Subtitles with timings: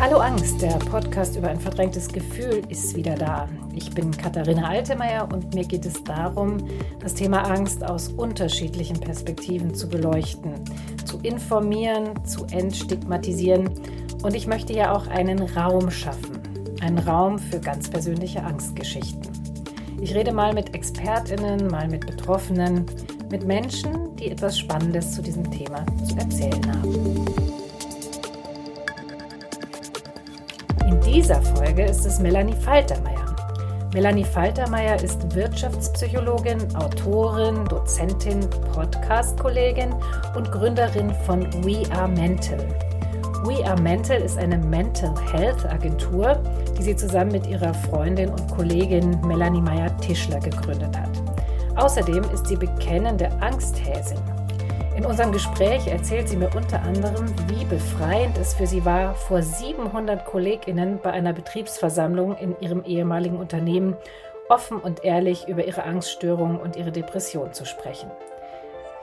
[0.00, 3.48] Hallo Angst, der Podcast über ein verdrängtes Gefühl ist wieder da.
[3.74, 6.58] Ich bin Katharina Altemeyer und mir geht es darum,
[7.00, 10.52] das Thema Angst aus unterschiedlichen Perspektiven zu beleuchten,
[11.04, 13.70] zu informieren, zu entstigmatisieren
[14.22, 16.40] und ich möchte ja auch einen Raum schaffen,
[16.80, 19.32] einen Raum für ganz persönliche Angstgeschichten.
[20.00, 22.84] Ich rede mal mit Expertinnen, mal mit Betroffenen,
[23.30, 27.43] mit Menschen, die etwas Spannendes zu diesem Thema zu erzählen haben.
[31.14, 33.36] Dieser Folge ist es Melanie Faltermeier.
[33.94, 38.40] Melanie Faltermeier ist Wirtschaftspsychologin, Autorin, Dozentin,
[38.72, 39.94] Podcast-Kollegin
[40.34, 42.58] und Gründerin von We Are Mental.
[43.44, 46.42] We Are Mental ist eine Mental Health Agentur,
[46.76, 51.10] die sie zusammen mit ihrer Freundin und Kollegin Melanie Meyer-Tischler gegründet hat.
[51.76, 54.18] Außerdem ist sie bekennende Angsthäsin.
[54.96, 59.42] In unserem Gespräch erzählt sie mir unter anderem, wie befreiend es für sie war, vor
[59.42, 63.96] 700 Kolleginnen bei einer Betriebsversammlung in ihrem ehemaligen Unternehmen
[64.48, 68.08] offen und ehrlich über ihre Angststörungen und ihre Depression zu sprechen.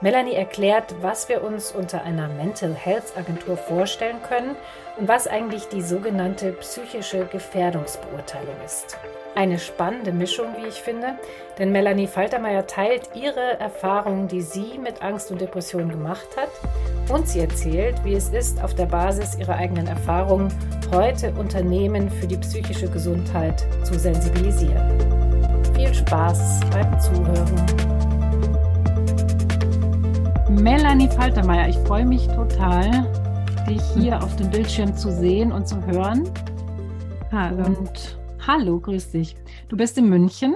[0.02, 4.56] Melanie erklärt, was wir uns unter einer Mental Health Agentur vorstellen können
[4.98, 8.98] und was eigentlich die sogenannte psychische Gefährdungsbeurteilung ist.
[9.36, 11.14] Eine spannende Mischung, wie ich finde,
[11.56, 16.50] denn Melanie Faltermeier teilt ihre Erfahrungen, die sie mit Angst und Depression gemacht hat,
[17.08, 20.52] und sie erzählt, wie es ist, auf der Basis ihrer eigenen Erfahrungen
[20.92, 24.98] heute Unternehmen für die psychische Gesundheit zu sensibilisieren.
[25.74, 28.11] Viel Spaß beim Zuhören.
[30.60, 33.10] Melanie Faltermeier, ich freue mich total,
[33.66, 36.28] dich hier auf dem Bildschirm zu sehen und zu hören.
[37.32, 37.64] Hallo.
[37.64, 39.34] Und hallo, grüß dich.
[39.68, 40.54] Du bist in München.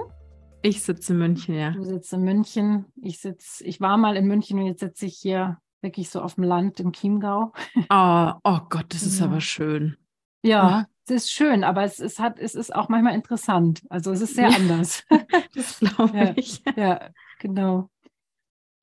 [0.61, 1.71] Ich sitze in München, ja.
[1.71, 2.85] Du sitzt in München.
[3.01, 6.35] Ich sitze, ich war mal in München und jetzt sitze ich hier wirklich so auf
[6.35, 7.51] dem Land im Chiemgau.
[7.89, 9.25] Oh, oh Gott, das ist ja.
[9.25, 9.97] aber schön.
[10.43, 10.91] Ja, oh.
[11.05, 13.81] es ist schön, aber es, es, hat, es ist auch manchmal interessant.
[13.89, 14.55] Also es ist sehr ja.
[14.55, 15.03] anders.
[15.55, 16.63] das glaube ich.
[16.65, 17.09] Ja, ja,
[17.39, 17.89] genau.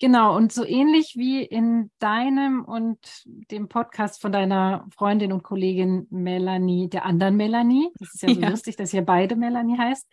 [0.01, 2.99] Genau, und so ähnlich wie in deinem und
[3.51, 8.41] dem Podcast von deiner Freundin und Kollegin Melanie, der anderen Melanie, das ist ja so
[8.41, 8.49] ja.
[8.49, 10.11] lustig, dass hier beide Melanie heißt,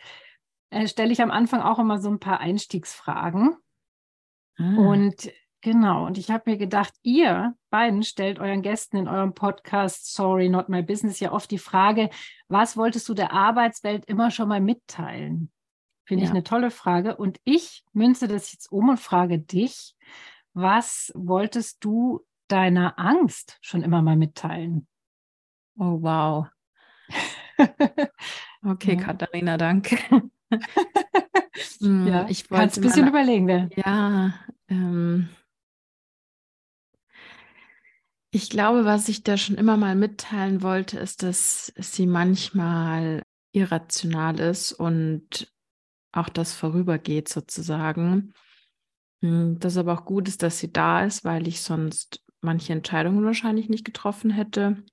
[0.70, 3.56] äh, stelle ich am Anfang auch immer so ein paar Einstiegsfragen.
[4.58, 4.76] Ah.
[4.78, 5.32] Und
[5.62, 10.48] genau, und ich habe mir gedacht, ihr beiden stellt euren Gästen in eurem Podcast Sorry,
[10.48, 12.12] Not My Business ja oft die Frage,
[12.48, 15.52] was wolltest du der Arbeitswelt immer schon mal mitteilen?
[16.12, 16.30] Finde ja.
[16.30, 17.16] ich eine tolle Frage.
[17.16, 19.96] Und ich münze das jetzt um und frage dich,
[20.52, 24.88] was wolltest du deiner Angst schon immer mal mitteilen?
[25.78, 26.48] Oh, wow.
[28.64, 29.04] Okay, ja.
[29.04, 29.98] Katharina, danke.
[31.80, 33.48] Hm, ja, ich wollte ein bisschen überlegen.
[33.48, 33.70] Wer.
[33.76, 34.34] Ja,
[34.68, 35.30] ähm,
[38.32, 44.40] ich glaube, was ich da schon immer mal mitteilen wollte, ist, dass sie manchmal irrational
[44.40, 45.52] ist und
[46.12, 48.34] auch das vorübergeht sozusagen.
[49.22, 53.24] Hm, das aber auch gut ist, dass sie da ist, weil ich sonst manche Entscheidungen
[53.24, 54.84] wahrscheinlich nicht getroffen hätte.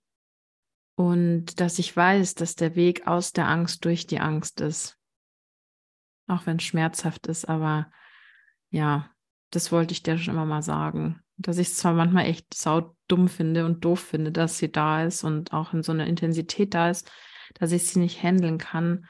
[0.96, 4.98] Und dass ich weiß, dass der Weg aus der Angst durch die Angst ist.
[6.26, 7.90] Auch wenn es schmerzhaft ist, aber
[8.70, 9.10] ja,
[9.50, 11.20] das wollte ich dir schon immer mal sagen.
[11.36, 15.04] Dass ich es zwar manchmal echt sau dumm finde und doof finde, dass sie da
[15.04, 17.10] ist und auch in so einer Intensität da ist,
[17.54, 19.06] dass ich sie nicht handeln kann,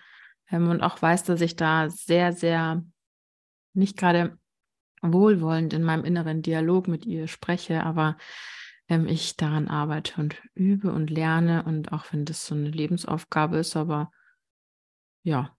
[0.50, 2.84] ähm, und auch weiß, dass ich da sehr, sehr
[3.75, 4.38] nicht gerade
[5.03, 8.16] wohlwollend in meinem inneren Dialog mit ihr spreche, aber
[8.88, 13.58] ähm, ich daran arbeite und übe und lerne und auch wenn das so eine Lebensaufgabe
[13.58, 14.10] ist, aber
[15.22, 15.56] ja,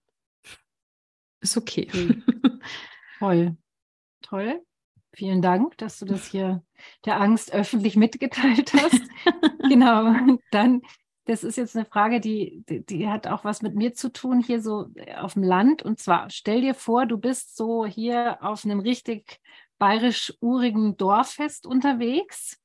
[1.40, 1.88] ist okay.
[3.18, 3.58] Toll,
[4.22, 4.62] toll.
[5.12, 6.62] Vielen Dank, dass du das hier
[7.04, 9.02] der Angst öffentlich mitgeteilt hast.
[9.68, 10.14] genau.
[10.50, 10.80] Dann
[11.30, 14.40] das ist jetzt eine Frage, die, die, die, hat auch was mit mir zu tun,
[14.40, 15.80] hier so äh, auf dem Land.
[15.80, 19.38] Und zwar, stell dir vor, du bist so hier auf einem richtig
[19.78, 22.60] bayerisch-urigen Dorffest unterwegs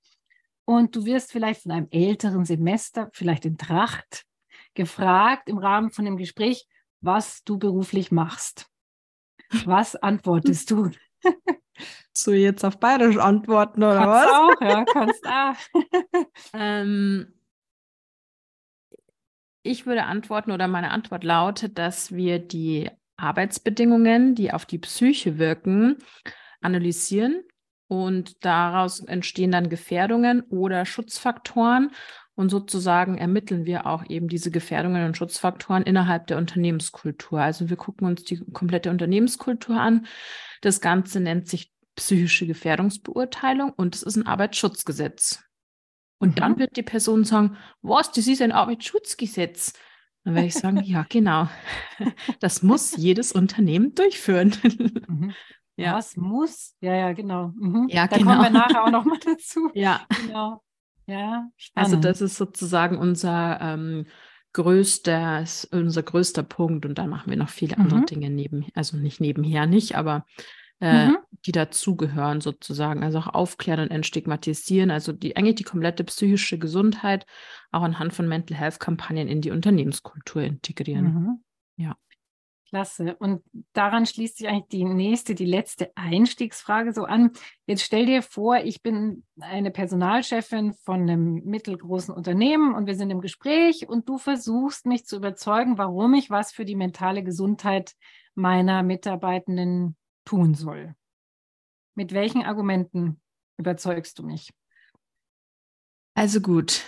[0.66, 4.24] und du wirst vielleicht von einem älteren Semester, vielleicht in Tracht,
[4.74, 6.68] gefragt im Rahmen von dem Gespräch,
[7.02, 8.68] was du beruflich machst.
[9.66, 10.90] Was antwortest du?
[12.18, 14.32] So jetzt auf Bayerisch antworten oder kannst was?
[14.32, 16.24] Auch, ja, kannst auch.
[16.54, 17.34] ähm,
[19.66, 25.38] ich würde antworten oder meine Antwort lautet, dass wir die Arbeitsbedingungen, die auf die Psyche
[25.38, 25.98] wirken,
[26.62, 27.44] analysieren
[27.88, 31.92] und daraus entstehen dann Gefährdungen oder Schutzfaktoren
[32.36, 37.40] und sozusagen ermitteln wir auch eben diese Gefährdungen und Schutzfaktoren innerhalb der Unternehmenskultur.
[37.40, 40.06] Also wir gucken uns die komplette Unternehmenskultur an.
[40.62, 45.46] Das Ganze nennt sich psychische Gefährdungsbeurteilung und es ist ein Arbeitsschutzgesetz.
[46.20, 46.36] Und mhm.
[46.36, 49.74] dann wird die Person sagen, was, das ist ein Arbeitsschutzgesetz.
[50.24, 51.48] Dann werde ich sagen, ja, genau.
[52.40, 54.56] Das muss jedes Unternehmen durchführen.
[55.08, 55.34] Mhm.
[55.78, 55.96] Ja.
[55.96, 56.74] Was muss?
[56.80, 57.52] Ja, ja, genau.
[57.60, 57.88] Mhm.
[57.90, 58.32] Ja, da genau.
[58.32, 59.70] kommen wir nachher auch noch mal dazu.
[59.74, 60.06] Ja.
[60.26, 60.64] Genau.
[61.06, 61.88] Ja, spannend.
[61.88, 64.06] Also das ist sozusagen unser ähm,
[64.54, 68.06] größter, unser größter Punkt und dann machen wir noch viele andere mhm.
[68.06, 70.26] Dinge neben, also nicht nebenher nicht, aber
[70.80, 71.18] äh, mhm.
[71.46, 73.04] Die dazugehören sozusagen.
[73.04, 77.26] Also auch aufklären und entstigmatisieren, also die eigentlich die komplette psychische Gesundheit
[77.72, 81.06] auch anhand von Mental Health Kampagnen in die Unternehmenskultur integrieren.
[81.06, 81.44] Mhm.
[81.78, 81.96] Ja.
[82.68, 83.16] Klasse.
[83.18, 83.44] Und
[83.74, 87.32] daran schließt sich eigentlich die nächste, die letzte Einstiegsfrage so an.
[87.68, 93.12] Jetzt stell dir vor, ich bin eine Personalchefin von einem mittelgroßen Unternehmen und wir sind
[93.12, 97.94] im Gespräch und du versuchst mich zu überzeugen, warum ich was für die mentale Gesundheit
[98.34, 99.96] meiner Mitarbeitenden
[100.26, 100.96] tun soll.
[101.96, 103.22] Mit welchen Argumenten
[103.58, 104.54] überzeugst du mich?
[106.14, 106.84] Also gut,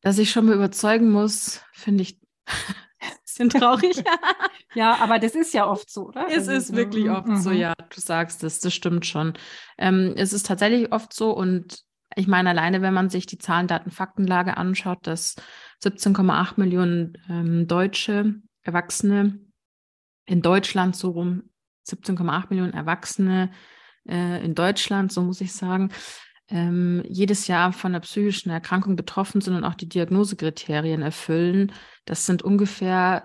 [0.00, 4.02] dass ich schon mal überzeugen muss, finde ich ein bisschen traurig.
[4.74, 6.26] ja, aber das ist ja oft so, oder?
[6.28, 7.36] Es also, ist wirklich oft mhm.
[7.36, 9.34] so, ja, du sagst es, das stimmt schon.
[9.78, 13.66] Ähm, es ist tatsächlich oft so und ich meine, alleine wenn man sich die Zahlen,
[13.66, 15.36] Daten, Faktenlage anschaut, dass
[15.82, 19.38] 17,8 Millionen ähm, deutsche Erwachsene
[20.24, 21.50] in Deutschland so rum
[21.88, 23.50] 17,8 Millionen Erwachsene
[24.08, 25.90] äh, in Deutschland, so muss ich sagen,
[26.48, 31.72] ähm, jedes Jahr von einer psychischen Erkrankung betroffen sind und auch die Diagnosekriterien erfüllen.
[32.04, 33.24] Das sind ungefähr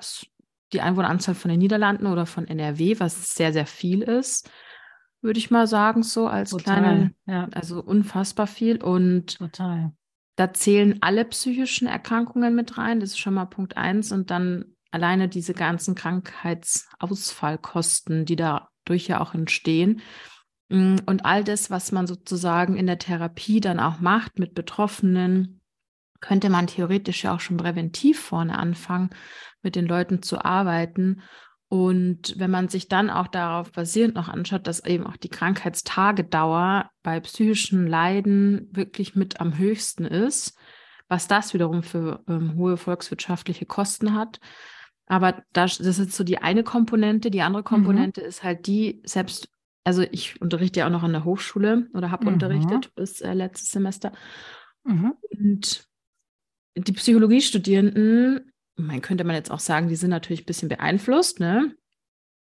[0.74, 4.50] die Einwohneranzahl von den Niederlanden oder von NRW, was sehr, sehr viel ist,
[5.22, 7.50] würde ich mal sagen, so als Total, kleine, ja.
[7.54, 8.84] also unfassbar viel.
[8.84, 9.94] Und Total.
[10.36, 13.00] da zählen alle psychischen Erkrankungen mit rein.
[13.00, 14.12] Das ist schon mal Punkt eins.
[14.12, 20.01] Und dann alleine diese ganzen Krankheitsausfallkosten, die dadurch ja auch entstehen.
[20.71, 25.62] Mm, und all das, was man sozusagen in der Therapie dann auch macht mit Betroffenen,
[26.19, 29.09] könnte man theoretisch ja auch schon präventiv vorne anfangen,
[29.62, 31.21] mit den Leuten zu arbeiten.
[31.68, 36.89] Und wenn man sich dann auch darauf basierend noch anschaut, dass eben auch die Krankheitstagedauer
[37.01, 40.57] bei psychischen Leiden wirklich mit am höchsten ist,
[41.07, 44.39] was das wiederum für ähm, hohe volkswirtschaftliche Kosten hat,
[45.12, 47.31] aber das, das ist so die eine Komponente.
[47.31, 47.65] Die andere mhm.
[47.65, 48.27] Komponente mhm.
[48.27, 49.50] ist halt die, selbst,
[49.83, 52.33] also ich unterrichte ja auch noch an der Hochschule oder habe mhm.
[52.33, 54.12] unterrichtet bis äh, letztes Semester.
[54.83, 55.13] Mhm.
[55.31, 55.88] Und
[56.75, 61.75] die Psychologiestudierenden, man könnte man jetzt auch sagen, die sind natürlich ein bisschen beeinflusst, ne?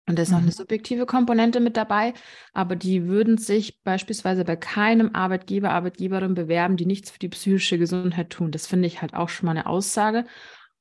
[0.09, 0.51] Und da ist noch eine mhm.
[0.51, 2.13] subjektive Komponente mit dabei,
[2.53, 7.77] aber die würden sich beispielsweise bei keinem Arbeitgeber, Arbeitgeberin bewerben, die nichts für die psychische
[7.77, 8.51] Gesundheit tun.
[8.51, 10.25] Das finde ich halt auch schon mal eine Aussage.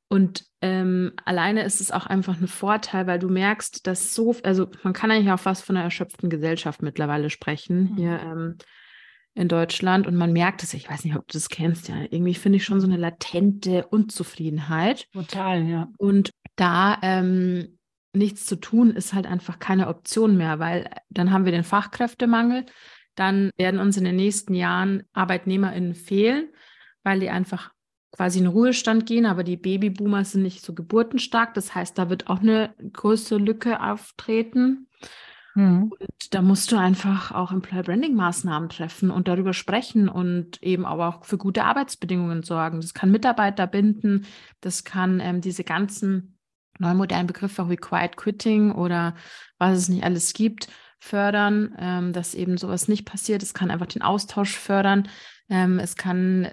[0.09, 4.69] Und ähm, alleine ist es auch einfach ein Vorteil, weil du merkst, dass so, also
[4.85, 7.97] man kann eigentlich auch fast von einer erschöpften Gesellschaft mittlerweile sprechen mhm.
[7.97, 8.57] hier ähm,
[9.35, 10.07] in Deutschland.
[10.07, 12.65] Und man merkt es, ich weiß nicht, ob du das kennst, ja, irgendwie finde ich
[12.65, 15.09] schon so eine latente Unzufriedenheit.
[15.13, 15.89] Total, ja.
[15.99, 17.79] Und da ähm,
[18.13, 22.65] nichts zu tun, ist halt einfach keine Option mehr, weil dann haben wir den Fachkräftemangel.
[23.17, 26.49] Dann werden uns in den nächsten Jahren ArbeitnehmerInnen fehlen,
[27.03, 27.73] weil die einfach
[28.17, 31.55] quasi in Ruhestand gehen, aber die Babyboomer sind nicht so geburtenstark.
[31.55, 34.89] Das heißt, da wird auch eine größere Lücke auftreten.
[35.55, 35.93] Mhm.
[35.99, 40.87] Und da musst du einfach auch Employer Branding Maßnahmen treffen und darüber sprechen und eben
[40.87, 42.81] aber auch für gute Arbeitsbedingungen sorgen.
[42.81, 44.27] Das kann Mitarbeiter binden,
[44.61, 46.39] das kann ähm, diese ganzen
[46.79, 49.15] neuen modernen Begriffe wie Quiet Quitting oder
[49.59, 50.69] was es nicht alles gibt,
[50.99, 53.43] fördern, ähm, dass eben sowas nicht passiert.
[53.43, 55.09] Es kann einfach den Austausch fördern.
[55.49, 56.49] Ähm, es kann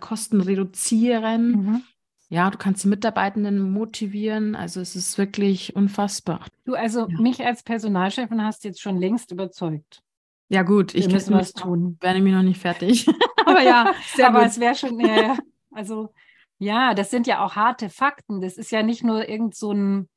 [0.00, 1.50] Kosten reduzieren.
[1.50, 1.82] Mhm.
[2.28, 4.54] Ja, du kannst die Mitarbeitenden motivieren.
[4.56, 6.46] Also es ist wirklich unfassbar.
[6.64, 7.20] Du, also ja.
[7.20, 10.02] mich als Personalchefin hast jetzt schon längst überzeugt.
[10.48, 11.98] Ja, gut, ich muss was tun.
[12.00, 13.06] Werde mir noch nicht fertig.
[13.46, 14.48] aber ja, aber gut.
[14.48, 15.36] es wäre schon, ja,
[15.72, 16.12] also
[16.58, 18.40] ja, das sind ja auch harte Fakten.
[18.40, 20.08] Das ist ja nicht nur irgend so ein,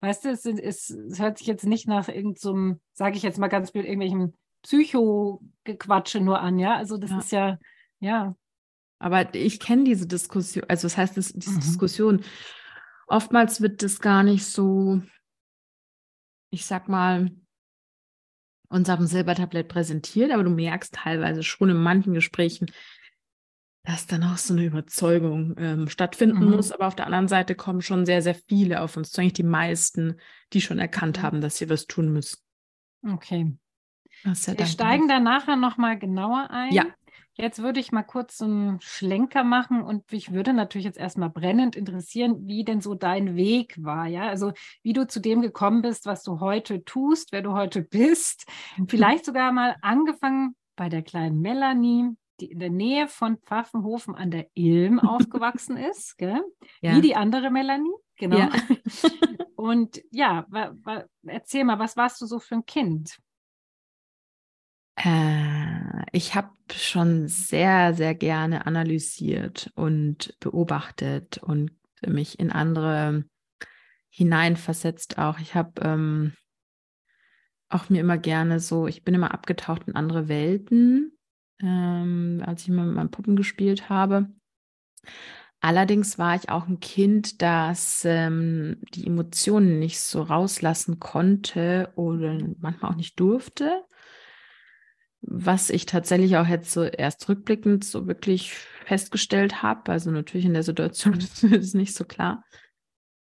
[0.00, 3.38] weißt du, es, es, es hört sich jetzt nicht nach irgend so sage ich jetzt
[3.38, 6.76] mal ganz blöd, irgendwelchen Psycho-Gequatsche nur an, ja.
[6.76, 7.18] Also das ja.
[7.18, 7.58] ist ja,
[8.00, 8.34] ja,
[9.04, 11.60] aber ich kenne diese Diskussion, also das heißt, das, diese mhm.
[11.60, 12.24] Diskussion,
[13.06, 15.02] oftmals wird das gar nicht so,
[16.50, 17.30] ich sag mal,
[18.70, 22.72] uns auf dem Silbertablett präsentiert, aber du merkst teilweise schon in manchen Gesprächen,
[23.82, 26.52] dass dann auch so eine Überzeugung ähm, stattfinden mhm.
[26.52, 26.72] muss.
[26.72, 30.16] Aber auf der anderen Seite kommen schon sehr, sehr viele auf uns, eigentlich die meisten,
[30.54, 32.38] die schon erkannt haben, dass sie was tun müssen.
[33.06, 33.54] Okay.
[34.22, 36.72] Wir steigen da nachher nochmal genauer ein.
[36.72, 36.86] Ja.
[37.36, 41.30] Jetzt würde ich mal kurz so einen Schlenker machen und mich würde natürlich jetzt erstmal
[41.30, 44.28] brennend interessieren, wie denn so dein Weg war, ja?
[44.28, 48.46] Also wie du zu dem gekommen bist, was du heute tust, wer du heute bist.
[48.88, 52.10] Vielleicht sogar mal angefangen bei der kleinen Melanie,
[52.40, 56.40] die in der Nähe von Pfaffenhofen an der Ilm aufgewachsen ist, gell?
[56.80, 56.96] Ja.
[56.96, 57.94] wie die andere Melanie.
[58.16, 58.38] Genau.
[58.38, 58.50] Ja.
[59.56, 60.46] Und ja,
[61.26, 63.18] erzähl mal, was warst du so für ein Kind?
[64.96, 71.72] Äh, ich habe schon sehr, sehr gerne analysiert und beobachtet und
[72.06, 73.24] mich in andere
[74.10, 75.40] hineinversetzt auch.
[75.40, 76.32] Ich habe ähm,
[77.68, 81.18] auch mir immer gerne so, ich bin immer abgetaucht in andere Welten,
[81.60, 84.28] ähm, als ich immer mit meinen Puppen gespielt habe.
[85.60, 92.38] Allerdings war ich auch ein Kind, das ähm, die Emotionen nicht so rauslassen konnte oder
[92.60, 93.82] manchmal auch nicht durfte.
[95.26, 98.52] Was ich tatsächlich auch jetzt so erst rückblickend so wirklich
[98.84, 99.92] festgestellt habe.
[99.92, 102.44] Also natürlich in der Situation ist es nicht so klar.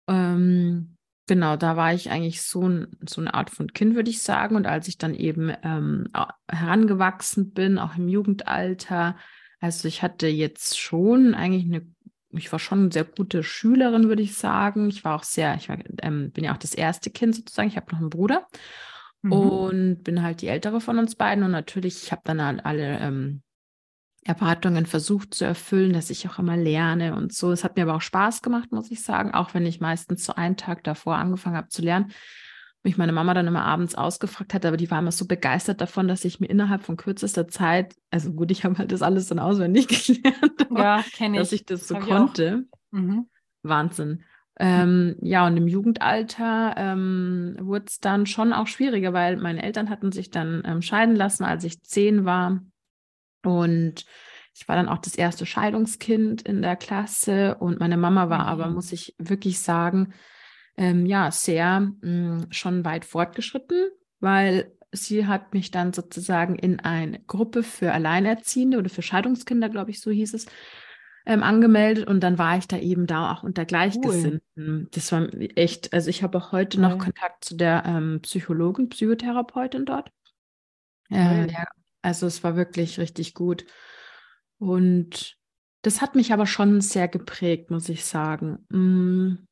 [0.08, 4.22] Ähm, genau, da war ich eigentlich so, ein, so eine Art von Kind, würde ich
[4.22, 4.56] sagen.
[4.56, 6.08] Und als ich dann eben ähm,
[6.48, 9.16] herangewachsen bin, auch im Jugendalter,
[9.60, 11.86] also ich hatte jetzt schon eigentlich eine
[12.30, 14.90] ich war schon eine sehr gute Schülerin, würde ich sagen.
[14.90, 17.68] Ich war auch sehr, ich war, ähm, bin ja auch das erste Kind sozusagen.
[17.68, 18.46] Ich habe noch einen Bruder
[19.26, 19.32] mhm.
[19.32, 21.44] und bin halt die ältere von uns beiden.
[21.44, 23.42] Und natürlich, ich habe dann halt alle ähm,
[24.24, 27.52] Erwartungen versucht zu erfüllen, dass ich auch immer lerne und so.
[27.52, 30.34] Es hat mir aber auch Spaß gemacht, muss ich sagen, auch wenn ich meistens so
[30.34, 32.12] einen Tag davor angefangen habe zu lernen
[32.86, 36.08] mich meine Mama dann immer abends ausgefragt hat, aber die war immer so begeistert davon,
[36.08, 39.38] dass ich mir innerhalb von kürzester Zeit, also gut, ich habe halt das alles dann
[39.38, 41.04] auswendig gelernt, ja,
[41.34, 42.64] dass ich das so Hab konnte.
[42.92, 43.28] Mhm.
[43.62, 44.22] Wahnsinn.
[44.58, 49.90] Ähm, ja, und im Jugendalter ähm, wurde es dann schon auch schwieriger, weil meine Eltern
[49.90, 52.60] hatten sich dann ähm, scheiden lassen, als ich zehn war.
[53.44, 54.06] Und
[54.54, 58.48] ich war dann auch das erste Scheidungskind in der Klasse und meine Mama war mhm.
[58.48, 60.14] aber, muss ich wirklich sagen,
[60.78, 66.80] ähm, ja, sehr mh, hm, schon weit fortgeschritten, weil sie hat mich dann sozusagen in
[66.80, 70.46] eine Gruppe für Alleinerziehende oder für Scheidungskinder, glaube ich, so hieß es,
[71.26, 74.42] ähm, angemeldet und dann war ich da eben da auch unter Gleichgesinnten.
[74.56, 74.88] Cool.
[74.92, 79.84] Das war echt, also ich habe auch heute noch Kontakt zu der ähm, Psychologin, Psychotherapeutin
[79.84, 80.10] dort.
[81.10, 81.64] Äh, ja,
[82.00, 83.66] also es war wirklich richtig gut.
[84.58, 85.36] Und
[85.82, 88.64] das hat mich aber schon sehr geprägt, muss ich sagen.
[88.70, 89.46] Mm.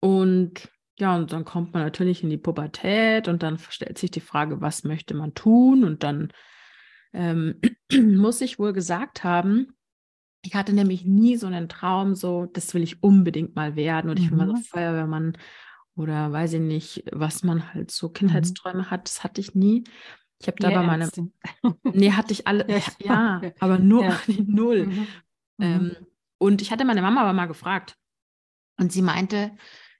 [0.00, 4.20] Und ja, und dann kommt man natürlich in die Pubertät und dann stellt sich die
[4.20, 5.84] Frage, was möchte man tun?
[5.84, 6.30] Und dann
[7.14, 7.58] ähm,
[7.92, 9.74] muss ich wohl gesagt haben,
[10.42, 14.20] ich hatte nämlich nie so einen Traum, so, das will ich unbedingt mal werden oder
[14.20, 14.62] ich will mal so mhm.
[14.62, 15.36] Feuerwehrmann
[15.94, 18.12] oder weiß ich nicht, was man halt so mhm.
[18.14, 18.90] Kindheitsträume mhm.
[18.90, 19.84] hat, das hatte ich nie.
[20.40, 21.10] Ich habe da aber meine,
[21.84, 22.66] nee, hatte ich alle,
[23.00, 24.20] ja, ja aber nur ja.
[24.46, 24.86] null.
[24.86, 25.06] Mhm.
[25.60, 25.96] Ähm, mhm.
[26.38, 27.96] und ich hatte meine Mama aber mal gefragt
[28.78, 29.52] und sie meinte,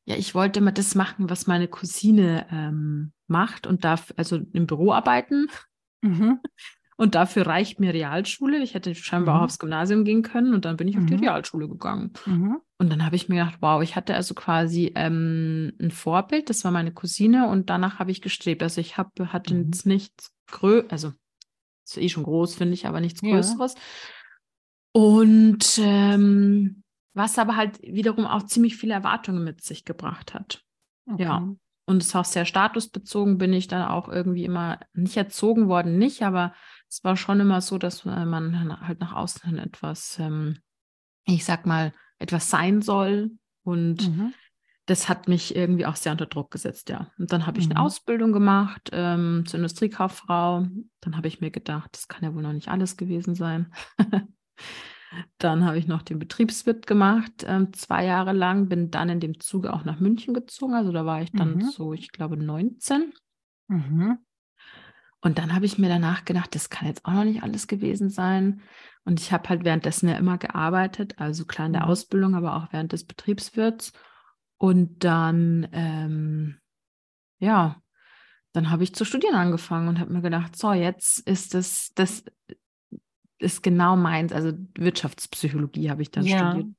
[0.07, 4.67] ja, ich wollte immer das machen, was meine Cousine ähm, macht und darf also im
[4.67, 5.49] Büro arbeiten.
[6.01, 6.41] Mhm.
[7.01, 8.63] Und dafür reicht mir Realschule.
[8.63, 9.41] Ich hätte scheinbar mhm.
[9.41, 11.01] auch aufs Gymnasium gehen können und dann bin ich mhm.
[11.01, 11.21] auf die mhm.
[11.21, 12.13] Realschule gegangen.
[12.27, 12.59] Mhm.
[12.77, 16.63] Und dann habe ich mir gedacht, wow, ich hatte also quasi ähm, ein Vorbild, das
[16.63, 18.63] war meine Cousine und danach habe ich gestrebt.
[18.63, 19.65] Also ich hab, hatte mhm.
[19.65, 21.15] jetzt nichts grö, also
[21.87, 23.77] ist eh schon groß, finde ich, aber nichts Größeres.
[23.77, 23.81] Ja.
[24.93, 26.83] Und ähm,
[27.15, 30.63] was aber halt wiederum auch ziemlich viele Erwartungen mit sich gebracht hat.
[31.11, 31.23] Okay.
[31.23, 31.51] Ja.
[31.87, 35.97] Und es ist auch sehr statusbezogen, bin ich dann auch irgendwie immer nicht erzogen worden,
[35.97, 36.53] nicht, aber
[36.91, 40.59] es war schon immer so, dass äh, man halt nach außen hin etwas, ähm,
[41.25, 43.31] ich sag mal, etwas sein soll.
[43.63, 44.35] Und mhm.
[44.87, 47.13] das hat mich irgendwie auch sehr unter Druck gesetzt, ja.
[47.17, 47.77] Und dann habe ich mhm.
[47.77, 50.67] eine Ausbildung gemacht ähm, zur Industriekauffrau.
[51.01, 53.73] Dann habe ich mir gedacht, das kann ja wohl noch nicht alles gewesen sein.
[55.39, 59.41] Dann habe ich noch den Betriebswirt gemacht, ähm, zwei Jahre lang, bin dann in dem
[59.41, 60.75] Zuge auch nach München gezogen.
[60.75, 61.63] Also da war ich dann mhm.
[61.63, 63.13] so, ich glaube, 19.
[63.67, 64.19] Mhm.
[65.21, 68.09] Und dann habe ich mir danach gedacht, das kann jetzt auch noch nicht alles gewesen
[68.09, 68.63] sein.
[69.05, 71.89] Und ich habe halt währenddessen ja immer gearbeitet, also klar in der mhm.
[71.89, 73.93] Ausbildung, aber auch während des Betriebswirts.
[74.57, 76.59] Und dann, ähm,
[77.39, 77.83] ja,
[78.53, 82.25] dann habe ich zu studieren angefangen und habe mir gedacht, so, jetzt ist es, das
[83.39, 84.33] ist genau meins.
[84.33, 86.75] Also Wirtschaftspsychologie habe ich dann ja, studiert.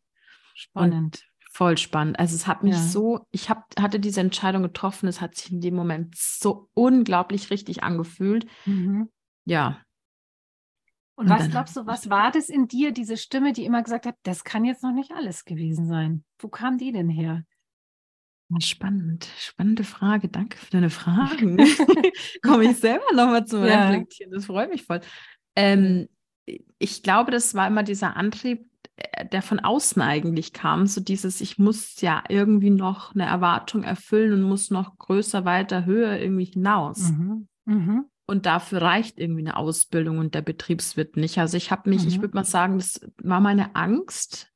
[0.53, 1.30] Spannend.
[1.53, 2.17] Voll spannend.
[2.17, 2.81] Also es hat mich ja.
[2.81, 7.49] so, ich hab, hatte diese Entscheidung getroffen, es hat sich in dem Moment so unglaublich
[7.49, 8.45] richtig angefühlt.
[8.65, 9.09] Mhm.
[9.43, 9.81] Ja.
[11.15, 14.05] Und, Und was glaubst du, was war das in dir, diese Stimme, die immer gesagt
[14.05, 16.23] hat, das kann jetzt noch nicht alles gewesen sein?
[16.39, 17.43] Wo kam die denn her?
[18.59, 20.29] Spannend, spannende Frage.
[20.29, 21.57] Danke für deine Fragen.
[22.41, 23.89] Komme ich selber nochmal zum ja.
[23.89, 24.31] Reflektieren.
[24.31, 25.01] Das freut mich voll.
[25.57, 26.07] Ähm,
[26.79, 28.70] ich glaube, das war immer dieser Antrieb,
[29.31, 34.33] der von außen eigentlich kam, so dieses, ich muss ja irgendwie noch eine Erwartung erfüllen
[34.33, 37.11] und muss noch größer, weiter, höher irgendwie hinaus.
[37.11, 37.47] Mhm.
[37.65, 38.05] Mhm.
[38.25, 41.37] Und dafür reicht irgendwie eine Ausbildung und der Betriebswirt nicht.
[41.37, 42.07] Also ich habe mich, mhm.
[42.07, 44.51] ich würde mal sagen, das war meine Angst,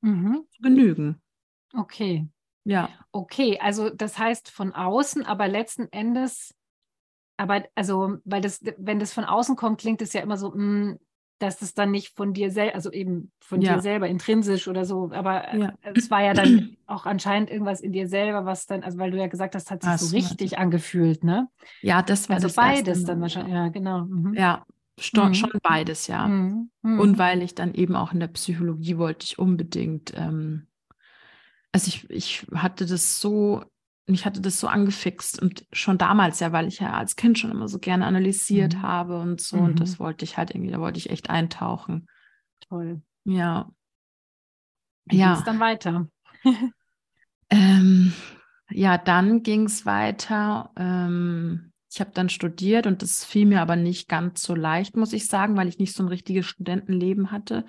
[0.00, 0.44] mhm.
[0.60, 1.20] genügen.
[1.72, 2.28] Okay.
[2.64, 2.90] Ja.
[3.12, 6.54] Okay, also das heißt von außen, aber letzten Endes,
[7.36, 10.54] aber also, weil das, wenn das von außen kommt, klingt es ja immer so, mh,
[10.56, 10.98] hm,
[11.40, 13.74] dass das dann nicht von dir selber, also eben von ja.
[13.74, 15.72] dir selber intrinsisch oder so, aber äh, ja.
[15.94, 19.18] es war ja dann auch anscheinend irgendwas in dir selber, was dann, also weil du
[19.18, 21.48] ja gesagt hast, hat sich das so richtig angefühlt, ne?
[21.80, 24.04] Ja, das war also das beides dann wahrscheinlich, ja, genau.
[24.04, 24.34] Mhm.
[24.34, 24.66] Ja,
[24.98, 25.34] schon, mhm.
[25.34, 26.28] schon beides, ja.
[26.28, 26.70] Mhm.
[26.82, 27.00] mhm.
[27.00, 30.66] Und weil ich dann eben auch in der Psychologie wollte ich unbedingt, ähm,
[31.72, 33.64] also ich, ich hatte das so
[34.10, 37.50] mich hatte das so angefixt und schon damals ja, weil ich ja als Kind schon
[37.50, 38.82] immer so gerne analysiert mhm.
[38.82, 39.56] habe und so.
[39.56, 39.64] Mhm.
[39.64, 42.06] Und das wollte ich halt irgendwie, da wollte ich echt eintauchen.
[42.68, 43.02] Toll.
[43.24, 43.70] Ja.
[45.06, 45.34] Wie ja.
[45.34, 46.08] es dann weiter?
[47.50, 48.12] ähm,
[48.70, 50.70] ja, dann ging es weiter.
[50.76, 55.12] Ähm, ich habe dann studiert und das fiel mir aber nicht ganz so leicht, muss
[55.12, 57.64] ich sagen, weil ich nicht so ein richtiges Studentenleben hatte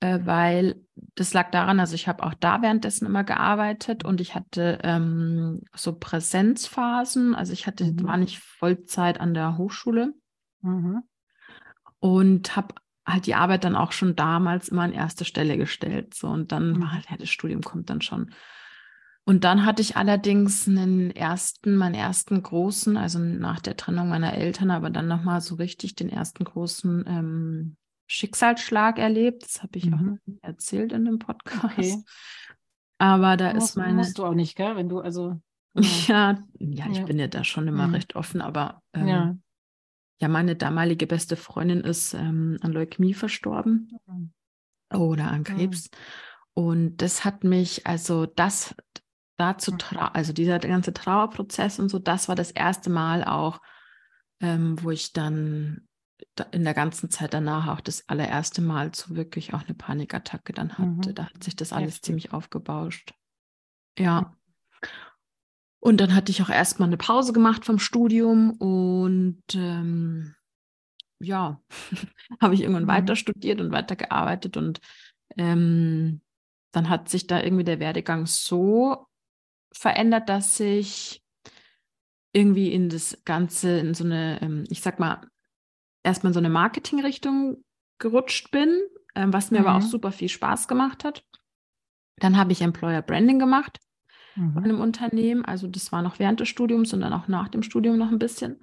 [0.00, 0.82] äh, weil
[1.14, 5.62] das lag daran, also ich habe auch da währenddessen immer gearbeitet und ich hatte ähm,
[5.74, 8.04] so Präsenzphasen, also ich hatte, mhm.
[8.04, 10.14] war nicht Vollzeit an der Hochschule
[10.62, 11.02] mhm.
[11.98, 12.74] und habe
[13.06, 16.14] halt die Arbeit dann auch schon damals immer an erste Stelle gestellt.
[16.14, 16.82] So und dann mhm.
[16.82, 18.32] war halt, ja, das Studium kommt dann schon.
[19.24, 24.34] Und dann hatte ich allerdings einen ersten, meinen ersten großen, also nach der Trennung meiner
[24.34, 27.76] Eltern, aber dann nochmal so richtig den ersten großen ähm,
[28.10, 29.44] Schicksalsschlag erlebt.
[29.44, 30.18] Das habe ich mhm.
[30.18, 31.64] auch erzählt in dem Podcast.
[31.64, 32.02] Okay.
[32.98, 33.94] Aber da musst, ist meine.
[33.94, 34.76] Musst du auch nicht, gell?
[34.76, 35.40] Wenn du also.
[36.08, 37.04] Ja, ja, ich ja.
[37.04, 37.94] bin ja da schon immer mhm.
[37.94, 39.36] recht offen, aber ähm, ja.
[40.20, 44.32] ja, meine damalige beste Freundin ist ähm, an Leukämie verstorben mhm.
[44.92, 45.88] oder an Krebs.
[46.54, 48.74] Und das hat mich, also das
[49.36, 53.60] dazu, also dieser ganze Trauerprozess und so, das war das erste Mal auch,
[54.40, 55.88] ähm, wo ich dann
[56.50, 60.78] in der ganzen Zeit danach auch das allererste Mal so wirklich auch eine Panikattacke dann
[60.78, 61.10] hatte.
[61.10, 61.14] Mhm.
[61.14, 62.02] Da hat sich das alles Heftig.
[62.02, 63.14] ziemlich aufgebauscht.
[63.98, 64.36] Ja.
[65.80, 70.34] Und dann hatte ich auch erstmal eine Pause gemacht vom Studium und ähm,
[71.20, 71.60] ja,
[72.40, 72.88] habe ich irgendwann mhm.
[72.88, 74.80] weiter studiert und weiter gearbeitet und
[75.36, 76.20] ähm,
[76.72, 79.06] dann hat sich da irgendwie der Werdegang so
[79.72, 81.22] verändert, dass ich
[82.32, 85.20] irgendwie in das Ganze, in so eine, ähm, ich sag mal,
[86.02, 87.64] erstmal in so eine Marketingrichtung
[87.98, 88.80] gerutscht bin,
[89.14, 89.66] ähm, was mir mhm.
[89.66, 89.88] aber auch mhm.
[89.88, 91.24] super viel Spaß gemacht hat.
[92.16, 93.78] Dann habe ich Employer Branding gemacht
[94.36, 94.54] mhm.
[94.54, 95.44] bei einem Unternehmen.
[95.44, 98.18] Also das war noch während des Studiums und dann auch nach dem Studium noch ein
[98.18, 98.60] bisschen.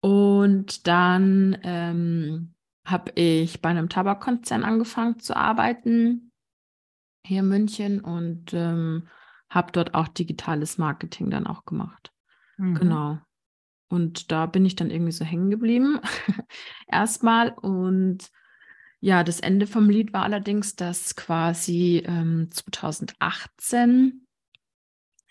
[0.00, 6.32] Und dann ähm, habe ich bei einem Tabakkonzern angefangen zu arbeiten
[7.26, 9.08] hier in München und ähm,
[9.48, 12.12] habe dort auch digitales Marketing dann auch gemacht.
[12.58, 12.74] Mhm.
[12.74, 13.18] Genau.
[13.94, 16.00] Und da bin ich dann irgendwie so hängen geblieben.
[16.88, 17.50] Erstmal.
[17.50, 18.30] Und
[19.00, 24.26] ja, das Ende vom Lied war allerdings, dass quasi ähm, 2018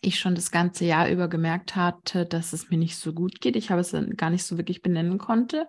[0.02, 3.56] ich schon das ganze Jahr über gemerkt hatte, dass es mir nicht so gut geht.
[3.56, 5.68] Ich habe es gar nicht so wirklich benennen konnte.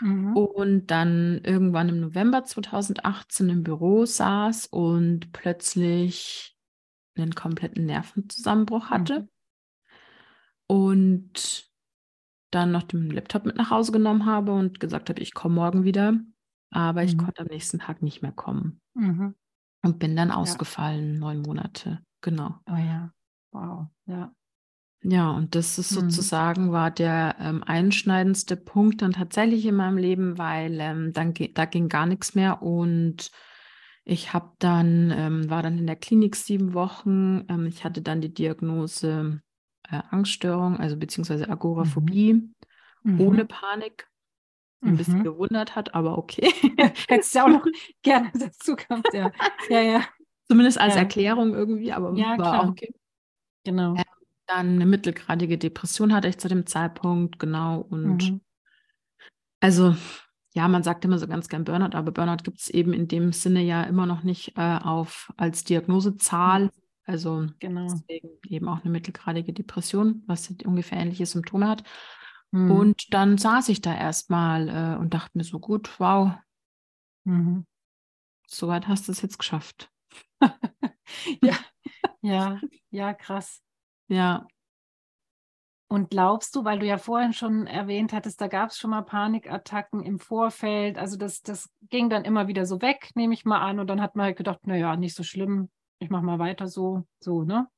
[0.00, 0.36] Mhm.
[0.36, 6.56] Und dann irgendwann im November 2018 im Büro saß und plötzlich
[7.16, 9.20] einen kompletten Nervenzusammenbruch hatte.
[9.20, 9.28] Mhm.
[10.66, 11.71] Und
[12.54, 15.84] dann noch den Laptop mit nach Hause genommen habe und gesagt habe, ich komme morgen
[15.84, 16.14] wieder.
[16.70, 17.08] Aber mhm.
[17.08, 18.80] ich konnte am nächsten Tag nicht mehr kommen.
[18.94, 19.34] Mhm.
[19.82, 21.20] Und bin dann ausgefallen, ja.
[21.20, 22.00] neun Monate.
[22.20, 22.54] Genau.
[22.70, 23.12] Oh ja.
[23.50, 23.88] Wow.
[24.06, 24.32] Ja.
[25.04, 26.10] Ja, und das ist mhm.
[26.10, 31.64] sozusagen war der ähm, einschneidendste Punkt dann tatsächlich in meinem Leben, weil ähm, dann da
[31.64, 33.32] ging gar nichts mehr und
[34.04, 37.44] ich habe dann ähm, war dann in der Klinik sieben Wochen.
[37.48, 39.40] Ähm, ich hatte dann die Diagnose
[39.92, 42.50] äh, Angststörung, also beziehungsweise Agoraphobie,
[43.02, 43.20] mhm.
[43.20, 44.08] ohne Panik.
[44.84, 44.96] Ein mhm.
[44.96, 46.52] bisschen gewundert hat, aber okay.
[47.08, 47.64] Hättest du auch noch
[48.02, 49.30] gerne dazu gehabt, ja.
[49.68, 50.04] Ja, ja.
[50.48, 51.02] Zumindest als ja.
[51.02, 52.64] Erklärung irgendwie, aber ja, war klar.
[52.64, 52.92] auch okay.
[53.64, 53.94] Genau.
[53.94, 54.02] Ähm,
[54.46, 57.86] dann eine mittelgradige Depression hatte ich zu dem Zeitpunkt, genau.
[57.88, 58.40] Und mhm.
[59.60, 59.94] also,
[60.52, 63.32] ja, man sagt immer so ganz gern Burnout, aber Burnout gibt es eben in dem
[63.32, 66.70] Sinne ja immer noch nicht äh, auf als Diagnosezahl.
[67.04, 67.88] Also genau.
[67.88, 71.82] deswegen eben auch eine mittelgradige Depression, was ungefähr ähnliche Symptome hat.
[72.52, 72.70] Mhm.
[72.70, 76.32] Und dann saß ich da erstmal äh, und dachte mir so, gut, wow,
[77.24, 77.66] mhm.
[78.46, 79.90] so weit hast du es jetzt geschafft.
[81.42, 81.56] ja,
[82.20, 82.60] ja,
[82.90, 83.62] ja, krass.
[84.08, 84.46] Ja.
[85.88, 89.00] Und glaubst du, weil du ja vorhin schon erwähnt hattest, da gab es schon mal
[89.00, 93.60] Panikattacken im Vorfeld, also das, das ging dann immer wieder so weg, nehme ich mal
[93.60, 93.78] an.
[93.78, 95.70] Und dann hat man halt gedacht, naja, nicht so schlimm,
[96.02, 97.68] ich mache mal weiter so, so, ne?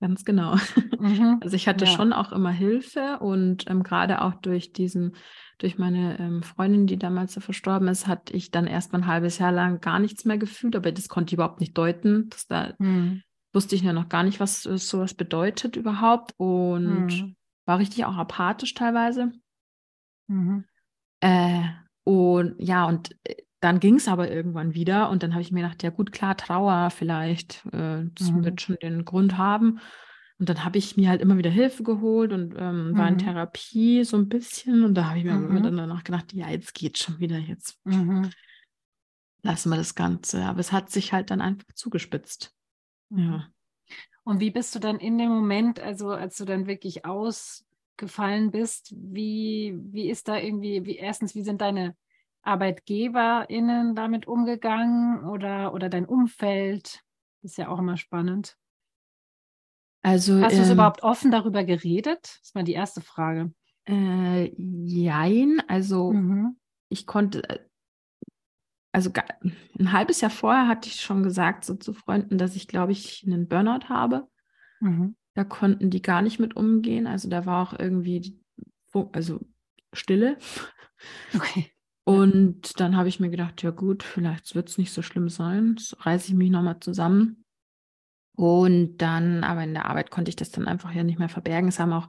[0.00, 0.56] Ganz genau.
[0.98, 1.38] Mhm.
[1.42, 1.90] Also ich hatte ja.
[1.90, 5.14] schon auch immer Hilfe und ähm, gerade auch durch diesen,
[5.58, 9.06] durch meine ähm, Freundin, die damals so verstorben ist, hatte ich dann erst mal ein
[9.06, 12.28] halbes Jahr lang gar nichts mehr gefühlt, aber das konnte ich überhaupt nicht deuten.
[12.30, 13.22] Das da mhm.
[13.52, 17.36] wusste ich ja noch gar nicht, was sowas bedeutet überhaupt und mhm.
[17.64, 19.32] war richtig auch apathisch teilweise.
[20.26, 20.64] Mhm.
[21.20, 21.62] Äh,
[22.04, 25.62] und ja, und äh, dann ging es aber irgendwann wieder und dann habe ich mir
[25.62, 28.44] gedacht, ja gut, klar, Trauer vielleicht, äh, das mhm.
[28.44, 29.78] wird schon den Grund haben.
[30.40, 33.18] Und dann habe ich mir halt immer wieder Hilfe geholt und ähm, war in mhm.
[33.18, 34.82] Therapie so ein bisschen.
[34.82, 35.62] Und da habe ich mir mhm.
[35.62, 38.30] dann danach gedacht, ja, jetzt geht schon wieder, jetzt mhm.
[39.42, 40.42] lassen wir das Ganze.
[40.42, 42.52] Aber es hat sich halt dann einfach zugespitzt.
[43.10, 43.46] Ja.
[44.24, 48.92] Und wie bist du dann in dem Moment, also als du dann wirklich ausgefallen bist,
[48.96, 51.94] wie, wie ist da irgendwie, wie erstens, wie sind deine
[52.42, 57.00] ArbeitgeberInnen damit umgegangen oder, oder dein Umfeld?
[57.42, 58.56] Ist ja auch immer spannend.
[60.02, 62.18] Also, Hast du es ähm, überhaupt offen darüber geredet?
[62.22, 63.52] Das ist mal die erste Frage.
[63.84, 66.56] Äh, jein, also mhm.
[66.88, 67.58] ich konnte, äh,
[68.92, 69.10] also
[69.78, 73.24] ein halbes Jahr vorher hatte ich schon gesagt so zu Freunden, dass ich, glaube ich,
[73.26, 74.28] einen Burnout habe.
[74.80, 75.16] Mhm.
[75.34, 77.06] Da konnten die gar nicht mit umgehen.
[77.06, 78.38] Also da war auch irgendwie,
[79.12, 79.40] also
[79.92, 80.36] Stille.
[81.34, 81.72] Okay.
[82.04, 85.76] Und dann habe ich mir gedacht, ja gut, vielleicht wird es nicht so schlimm sein.
[85.78, 87.44] Jetzt reiße ich mich nochmal zusammen.
[88.34, 91.68] Und dann, aber in der Arbeit konnte ich das dann einfach ja nicht mehr verbergen.
[91.68, 92.08] Es haben auch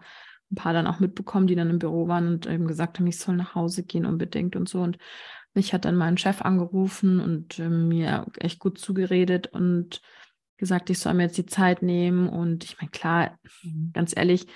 [0.51, 3.19] ein paar dann auch mitbekommen, die dann im Büro waren und eben gesagt haben, ich
[3.19, 4.81] soll nach Hause gehen unbedingt und so.
[4.81, 4.97] Und
[5.53, 10.01] mich hat dann mein Chef angerufen und äh, mir echt gut zugeredet und
[10.57, 12.29] gesagt, ich soll mir jetzt die Zeit nehmen.
[12.29, 13.91] Und ich meine, klar, mhm.
[13.93, 14.47] ganz ehrlich,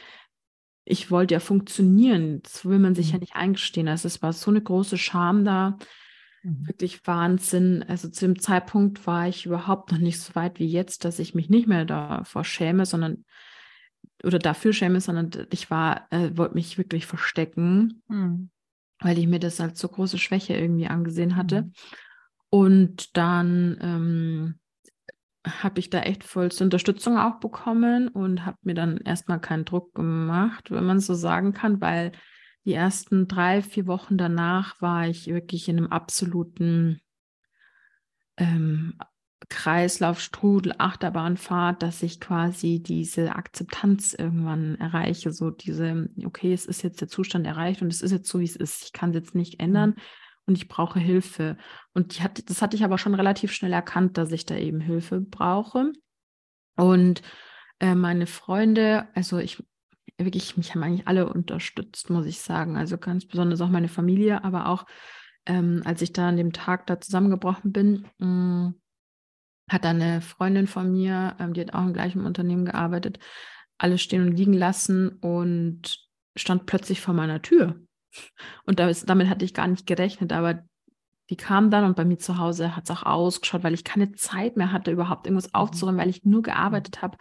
[0.89, 2.41] ich wollte ja funktionieren.
[2.43, 3.21] Das will man sich ja mhm.
[3.21, 3.87] nicht eingestehen.
[3.87, 5.77] Also es war so eine große Scham da.
[6.43, 6.67] Mhm.
[6.67, 7.83] Wirklich Wahnsinn.
[7.87, 11.35] Also zu dem Zeitpunkt war ich überhaupt noch nicht so weit wie jetzt, dass ich
[11.35, 13.25] mich nicht mehr davor schäme, sondern
[14.23, 18.49] oder dafür schäme, sondern ich war, äh, wollte mich wirklich verstecken, mhm.
[18.99, 21.63] weil ich mir das als so große Schwäche irgendwie angesehen hatte.
[21.63, 21.73] Mhm.
[22.49, 24.59] Und dann ähm,
[25.63, 29.93] habe ich da echt vollste Unterstützung auch bekommen und habe mir dann erstmal keinen Druck
[29.93, 32.11] gemacht, wenn man so sagen kann, weil
[32.65, 36.99] die ersten drei, vier Wochen danach war ich wirklich in einem absoluten
[38.37, 38.97] ähm,
[39.49, 46.83] Kreislauf, Strudel, Achterbahnfahrt, dass ich quasi diese Akzeptanz irgendwann erreiche, so diese, okay, es ist
[46.83, 49.15] jetzt der Zustand erreicht und es ist jetzt so, wie es ist, ich kann es
[49.15, 49.91] jetzt nicht ändern.
[49.91, 50.01] Mhm
[50.47, 51.57] und ich brauche Hilfe.
[51.93, 55.19] Und hatte, das hatte ich aber schon relativ schnell erkannt, dass ich da eben Hilfe
[55.19, 55.91] brauche.
[56.77, 57.21] Und
[57.79, 59.63] äh, meine Freunde, also ich
[60.17, 62.77] wirklich, mich haben eigentlich alle unterstützt, muss ich sagen.
[62.77, 64.85] Also ganz besonders auch meine Familie, aber auch
[65.45, 68.75] ähm, als ich da an dem Tag da zusammengebrochen bin, mh, mm,
[69.69, 73.19] hat eine Freundin von mir, ähm, die hat auch im gleichen Unternehmen gearbeitet,
[73.77, 75.99] alles stehen und liegen lassen und
[76.35, 77.86] stand plötzlich vor meiner Tür
[78.65, 80.63] und damit hatte ich gar nicht gerechnet, aber
[81.29, 84.13] die kam dann und bei mir zu Hause hat es auch ausgeschaut, weil ich keine
[84.13, 85.55] Zeit mehr hatte, überhaupt irgendwas mhm.
[85.55, 87.17] aufzuräumen, weil ich nur gearbeitet habe.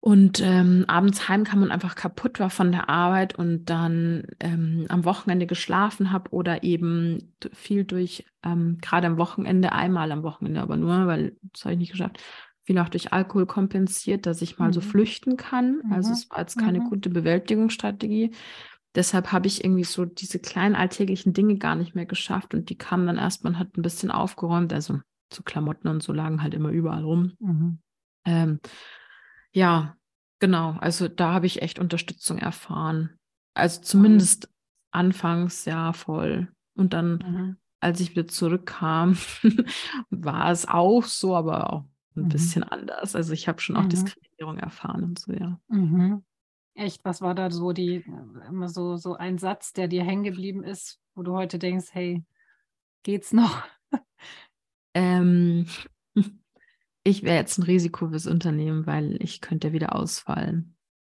[0.00, 5.04] Und ähm, abends heimkam und einfach kaputt war von der Arbeit und dann ähm, am
[5.04, 10.76] Wochenende geschlafen habe oder eben viel durch, ähm, gerade am Wochenende, einmal am Wochenende aber
[10.76, 12.22] nur, weil das habe ich nicht geschafft,
[12.62, 14.74] viel auch durch Alkohol kompensiert, dass ich mal mhm.
[14.74, 15.80] so flüchten kann.
[15.90, 16.14] Also mhm.
[16.14, 16.90] es war jetzt keine mhm.
[16.90, 18.32] gute Bewältigungsstrategie.
[18.94, 22.78] Deshalb habe ich irgendwie so diese kleinen alltäglichen Dinge gar nicht mehr geschafft und die
[22.78, 25.00] kamen dann erst, man hat ein bisschen aufgeräumt, also
[25.32, 27.34] so Klamotten und so lagen halt immer überall rum.
[27.38, 27.78] Mhm.
[28.24, 28.60] Ähm,
[29.52, 29.96] ja,
[30.38, 33.18] genau, also da habe ich echt Unterstützung erfahren.
[33.54, 34.52] Also zumindest mhm.
[34.92, 36.48] anfangs ja voll.
[36.74, 37.56] Und dann, mhm.
[37.80, 39.16] als ich wieder zurückkam,
[40.10, 41.84] war es auch so, aber auch
[42.16, 42.28] ein mhm.
[42.28, 43.14] bisschen anders.
[43.14, 43.90] Also ich habe schon auch mhm.
[43.90, 45.60] Diskriminierung erfahren und so, ja.
[46.78, 46.84] Mhm.
[46.84, 48.04] Echt, was war da so die,
[48.48, 52.24] immer so, so ein Satz, der dir hängen geblieben ist, wo du heute denkst, hey,
[53.02, 53.62] geht's noch?
[54.94, 55.66] ähm,
[57.04, 60.76] ich wäre jetzt ein Risiko fürs Unternehmen, weil ich könnte wieder ausfallen.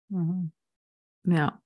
[0.08, 0.52] Mhm.
[1.24, 1.60] Ja.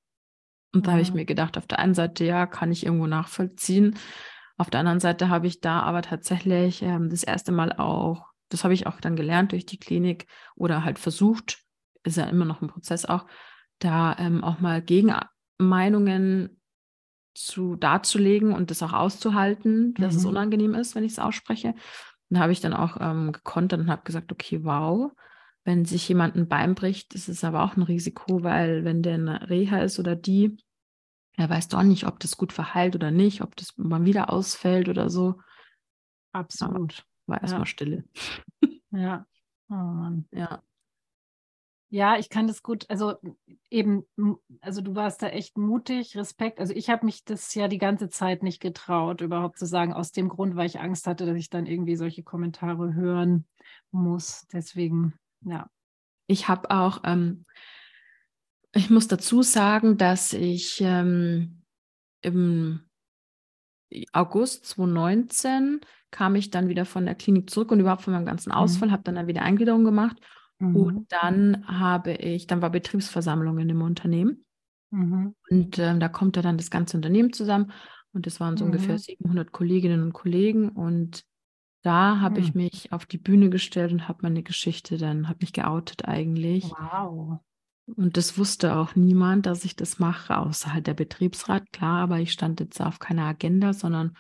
[0.73, 1.17] Und da habe ich mhm.
[1.17, 3.97] mir gedacht, auf der einen Seite, ja, kann ich irgendwo nachvollziehen.
[4.57, 8.65] Auf der anderen Seite habe ich da aber tatsächlich ähm, das erste Mal auch, das
[8.65, 11.65] habe ich auch dann gelernt durch die Klinik oder halt versucht,
[12.05, 13.27] ist ja immer noch ein Prozess auch,
[13.79, 16.61] da ähm, auch mal Gegenmeinungen
[17.35, 20.19] zu darzulegen und das auch auszuhalten, dass mhm.
[20.19, 21.75] es unangenehm ist, wenn ich es ausspreche.
[22.31, 25.13] Dann habe ich dann auch ähm, gekontert und habe gesagt, okay, wow,
[25.65, 29.51] wenn sich jemand ein Bein bricht, ist aber auch ein Risiko, weil wenn der eine
[29.51, 30.57] Reha ist oder die,
[31.37, 34.89] er weiß doch nicht, ob das gut verheilt oder nicht, ob das mal wieder ausfällt
[34.89, 35.41] oder so.
[36.33, 37.05] Absolut.
[37.27, 37.67] Aber war erstmal ja.
[37.67, 38.05] Stille.
[38.91, 39.27] Ja.
[39.71, 40.29] Oh Mann.
[40.31, 40.63] Ja.
[41.95, 42.87] Ja, ich kann das gut.
[42.91, 43.15] Also
[43.71, 44.05] eben,
[44.61, 46.59] also du warst da echt mutig, Respekt.
[46.59, 50.11] Also ich habe mich das ja die ganze Zeit nicht getraut, überhaupt zu sagen, aus
[50.11, 53.47] dem Grund, weil ich Angst hatte, dass ich dann irgendwie solche Kommentare hören
[53.93, 54.45] muss.
[54.53, 55.71] Deswegen, ja.
[56.27, 57.45] Ich habe auch, ähm,
[58.75, 61.63] ich muss dazu sagen, dass ich ähm,
[62.21, 62.81] im
[64.13, 65.81] August 2019
[66.11, 68.57] kam ich dann wieder von der Klinik zurück und überhaupt von meinem ganzen mhm.
[68.57, 68.93] Ausfall, mhm.
[68.93, 70.21] habe dann, dann wieder Eingliederung gemacht
[70.59, 70.77] Mhm.
[70.77, 74.45] Und dann habe ich, dann war Betriebsversammlung in dem Unternehmen.
[74.91, 75.35] Mhm.
[75.51, 77.73] Und ähm, da kommt ja dann das ganze Unternehmen zusammen.
[78.13, 78.71] Und es waren so mhm.
[78.71, 80.69] ungefähr 700 Kolleginnen und Kollegen.
[80.69, 81.25] Und
[81.83, 82.63] da habe ich mhm.
[82.63, 86.65] mich auf die Bühne gestellt und habe meine Geschichte dann, habe mich geoutet eigentlich.
[86.65, 87.41] Wow.
[87.87, 92.19] Und das wusste auch niemand, dass ich das mache, außer halt der Betriebsrat, klar, aber
[92.19, 94.17] ich stand jetzt auf keiner Agenda, sondern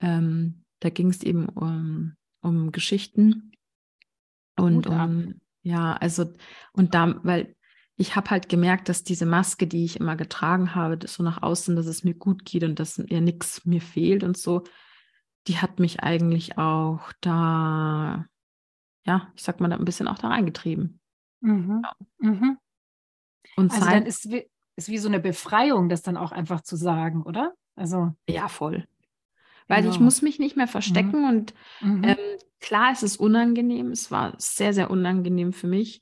[0.00, 3.52] ähm, da ging es eben um, um Geschichten
[4.56, 6.32] und um ja, also
[6.72, 7.54] und da, weil
[7.96, 11.76] ich habe halt gemerkt, dass diese Maske, die ich immer getragen habe, so nach außen,
[11.76, 14.64] dass es mir gut geht und dass ja nichts mir fehlt und so,
[15.46, 18.26] die hat mich eigentlich auch da,
[19.04, 21.00] ja, ich sag mal, da ein bisschen auch da reingetrieben.
[21.40, 21.82] Mhm.
[21.82, 21.92] Ja.
[22.18, 22.58] Mhm.
[23.56, 27.22] Und also dann ist, ist wie so eine Befreiung, das dann auch einfach zu sagen,
[27.22, 27.54] oder?
[27.76, 28.86] Also ja, voll
[29.68, 29.94] weil genau.
[29.94, 31.28] ich muss mich nicht mehr verstecken mhm.
[31.28, 32.04] und mhm.
[32.04, 32.16] Ähm,
[32.60, 36.00] klar, es ist unangenehm, es war sehr, sehr unangenehm für mich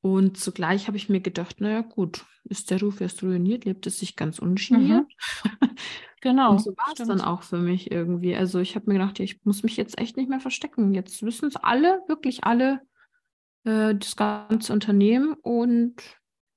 [0.00, 3.98] und zugleich habe ich mir gedacht, naja gut, ist der Ruf erst ruiniert, lebt es
[3.98, 5.06] sich ganz ungeniert.
[5.44, 5.70] Mhm.
[6.20, 6.52] Genau.
[6.52, 8.34] und so war es dann auch für mich irgendwie.
[8.34, 10.94] Also ich habe mir gedacht, ja, ich muss mich jetzt echt nicht mehr verstecken.
[10.94, 12.80] Jetzt wissen es alle, wirklich alle,
[13.64, 15.96] äh, das ganze Unternehmen und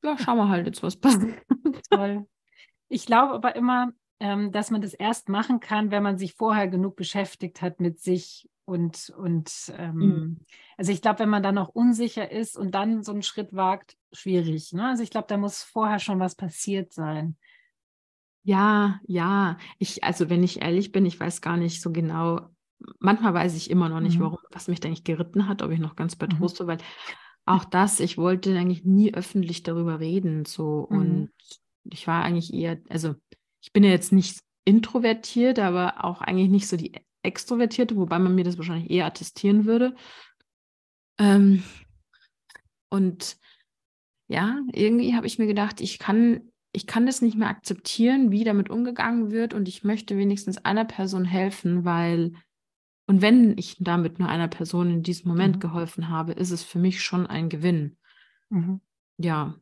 [0.04, 1.42] ja, schauen wir halt jetzt, was passiert.
[1.90, 2.26] Toll.
[2.88, 6.96] Ich glaube aber immer, dass man das erst machen kann, wenn man sich vorher genug
[6.96, 10.40] beschäftigt hat mit sich und, und ähm, mhm.
[10.76, 13.96] also ich glaube, wenn man dann noch unsicher ist und dann so einen Schritt wagt,
[14.12, 14.74] schwierig.
[14.74, 14.88] Ne?
[14.88, 17.38] Also ich glaube, da muss vorher schon was passiert sein.
[18.44, 19.58] Ja, ja.
[19.78, 22.50] Ich, also wenn ich ehrlich bin, ich weiß gar nicht so genau.
[23.00, 24.24] Manchmal weiß ich immer noch nicht, mhm.
[24.24, 26.32] warum, was mich eigentlich geritten hat, ob ich noch ganz bei mhm.
[26.32, 26.78] Trost war, weil
[27.46, 30.98] auch das, ich wollte eigentlich nie öffentlich darüber reden, so mhm.
[30.98, 31.32] und
[31.86, 33.16] ich war eigentlich eher, also
[33.62, 36.94] ich bin ja jetzt nicht introvertiert, aber auch eigentlich nicht so die
[37.24, 39.96] extrovertierte, wobei man mir das wahrscheinlich eher attestieren würde.
[41.20, 41.64] Ähm,
[42.90, 43.38] und
[44.28, 48.44] ja, irgendwie habe ich mir gedacht, ich kann, ich kann das nicht mehr akzeptieren, wie
[48.44, 52.34] damit umgegangen wird und ich möchte wenigstens einer Person helfen, weil,
[53.08, 55.60] und wenn ich damit nur einer Person in diesem Moment mhm.
[55.62, 57.98] geholfen habe, ist es für mich schon ein Gewinn.
[58.50, 58.82] Mhm.
[59.18, 59.56] Ja,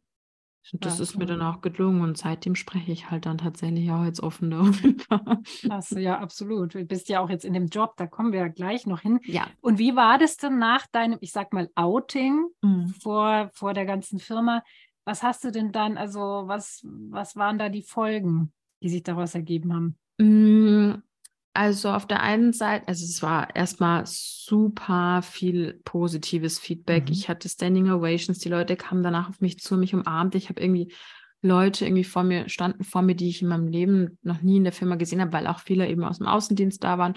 [0.73, 4.04] das ja, ist mir dann auch gelungen und seitdem spreche ich halt dann tatsächlich auch
[4.04, 5.41] jetzt offen darüber.
[5.60, 6.73] Klasse, ja, absolut.
[6.73, 9.19] Du bist ja auch jetzt in dem Job, da kommen wir ja gleich noch hin.
[9.25, 9.47] Ja.
[9.62, 12.88] Und wie war das denn nach deinem, ich sag mal, Outing mhm.
[12.88, 14.63] vor, vor der ganzen Firma?
[15.06, 18.51] Was hast du denn dann, also was, was waren da die Folgen,
[18.82, 21.04] die sich daraus ergeben haben?
[21.56, 27.06] Also auf der einen Seite, also es war erstmal super viel positives Feedback.
[27.06, 27.13] Mhm.
[27.13, 30.36] Ich hatte Standing Ovations, die Leute kamen danach auf mich zu, mich umarmt.
[30.36, 30.94] Ich habe irgendwie
[31.41, 34.65] Leute irgendwie vor mir standen vor mir, die ich in meinem Leben noch nie in
[34.65, 37.13] der Firma gesehen habe, weil auch viele eben aus dem Außendienst da waren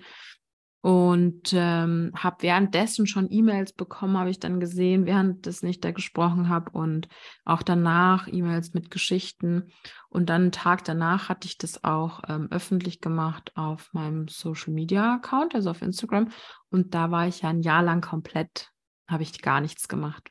[0.80, 5.90] und ähm, habe währenddessen schon E-Mails bekommen, habe ich dann gesehen, während das nicht da
[5.90, 7.08] gesprochen habe und
[7.44, 9.72] auch danach E-Mails mit Geschichten.
[10.08, 14.72] Und dann einen Tag danach hatte ich das auch ähm, öffentlich gemacht auf meinem Social
[14.72, 16.30] Media Account, also auf Instagram.
[16.70, 18.70] Und da war ich ja ein Jahr lang komplett,
[19.08, 20.30] habe ich gar nichts gemacht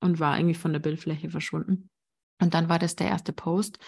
[0.00, 1.90] und war irgendwie von der Bildfläche verschwunden.
[2.40, 3.80] Und dann war das der erste Post.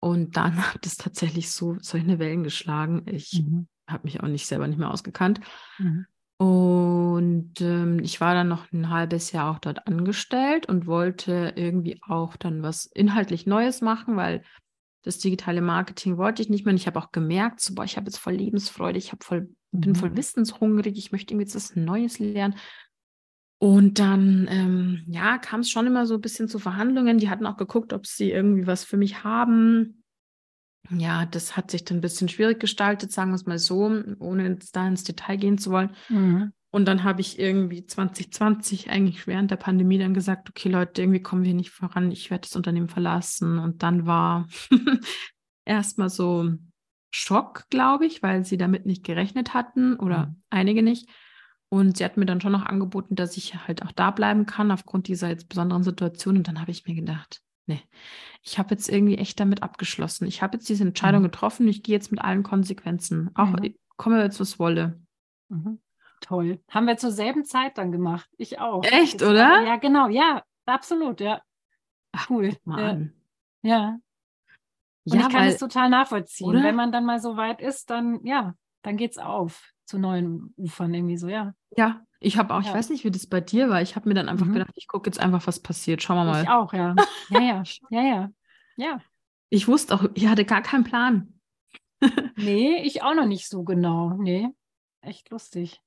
[0.00, 3.06] Und dann hat es tatsächlich so solche Wellen geschlagen.
[3.06, 5.40] Ich mhm habe mich auch nicht selber nicht mehr ausgekannt.
[5.78, 6.06] Mhm.
[6.38, 12.00] Und ähm, ich war dann noch ein halbes Jahr auch dort angestellt und wollte irgendwie
[12.02, 14.42] auch dann was inhaltlich Neues machen, weil
[15.04, 16.72] das digitale Marketing wollte ich nicht mehr.
[16.72, 19.42] Und ich habe auch gemerkt, so, boah, ich habe jetzt voll Lebensfreude, ich habe voll,
[19.70, 19.80] mhm.
[19.80, 22.56] bin voll wissenshungrig, ich möchte irgendwie jetzt was Neues lernen.
[23.58, 27.18] Und dann, ähm, ja, kam es schon immer so ein bisschen zu Verhandlungen.
[27.18, 30.01] Die hatten auch geguckt, ob sie irgendwie was für mich haben
[30.90, 34.58] ja, das hat sich dann ein bisschen schwierig gestaltet, sagen wir es mal so, ohne
[34.72, 35.94] da ins Detail gehen zu wollen.
[36.08, 36.52] Mhm.
[36.70, 41.22] Und dann habe ich irgendwie 2020 eigentlich während der Pandemie dann gesagt, okay Leute, irgendwie
[41.22, 43.58] kommen wir nicht voran, ich werde das Unternehmen verlassen.
[43.58, 44.48] Und dann war
[45.64, 46.50] erstmal so
[47.10, 50.42] Schock, glaube ich, weil sie damit nicht gerechnet hatten oder mhm.
[50.48, 51.08] einige nicht.
[51.68, 54.70] Und sie hat mir dann schon noch angeboten, dass ich halt auch da bleiben kann
[54.70, 56.38] aufgrund dieser jetzt besonderen Situation.
[56.38, 57.82] Und dann habe ich mir gedacht, nee,
[58.42, 60.26] ich habe jetzt irgendwie echt damit abgeschlossen.
[60.26, 61.26] Ich habe jetzt diese Entscheidung mhm.
[61.26, 63.30] getroffen, ich gehe jetzt mit allen Konsequenzen.
[63.34, 63.74] Auch mhm.
[63.96, 65.00] komme jetzt, was wolle.
[65.48, 65.80] Mhm.
[66.20, 66.60] Toll.
[66.68, 68.28] Haben wir zur selben Zeit dann gemacht.
[68.36, 68.84] Ich auch.
[68.84, 69.62] Echt, jetzt oder?
[69.62, 70.42] ja, genau, ja.
[70.66, 71.42] absolut, ja.
[72.28, 72.56] Cool.
[72.64, 73.12] Mal
[73.62, 73.70] ja.
[73.70, 73.98] ja.
[75.04, 76.48] Und Ja, ich kann es total nachvollziehen.
[76.48, 76.62] oder?
[76.62, 80.94] Wenn man dann mal so weit ist, dann, ja, dann geht's auf zu neuen Ufern
[80.94, 81.54] irgendwie so, ja.
[81.76, 82.74] ja, ich habe auch, ich Ja.
[82.74, 83.82] weiß nicht, wie das bei dir war.
[83.82, 84.54] Ich habe mir dann einfach Mhm.
[84.54, 86.02] gedacht, ich gucke jetzt einfach, was passiert.
[86.02, 86.56] Schauen wir Ich mal.
[86.62, 86.94] auch, ja.
[87.30, 88.30] Ja, ja, ja, ja.
[88.76, 89.00] Ja.
[89.50, 91.38] Ich wusste auch, ich hatte gar keinen Plan.
[92.36, 94.14] Nee, ich auch noch nicht so genau.
[94.14, 94.48] Nee,
[95.02, 95.80] echt lustig.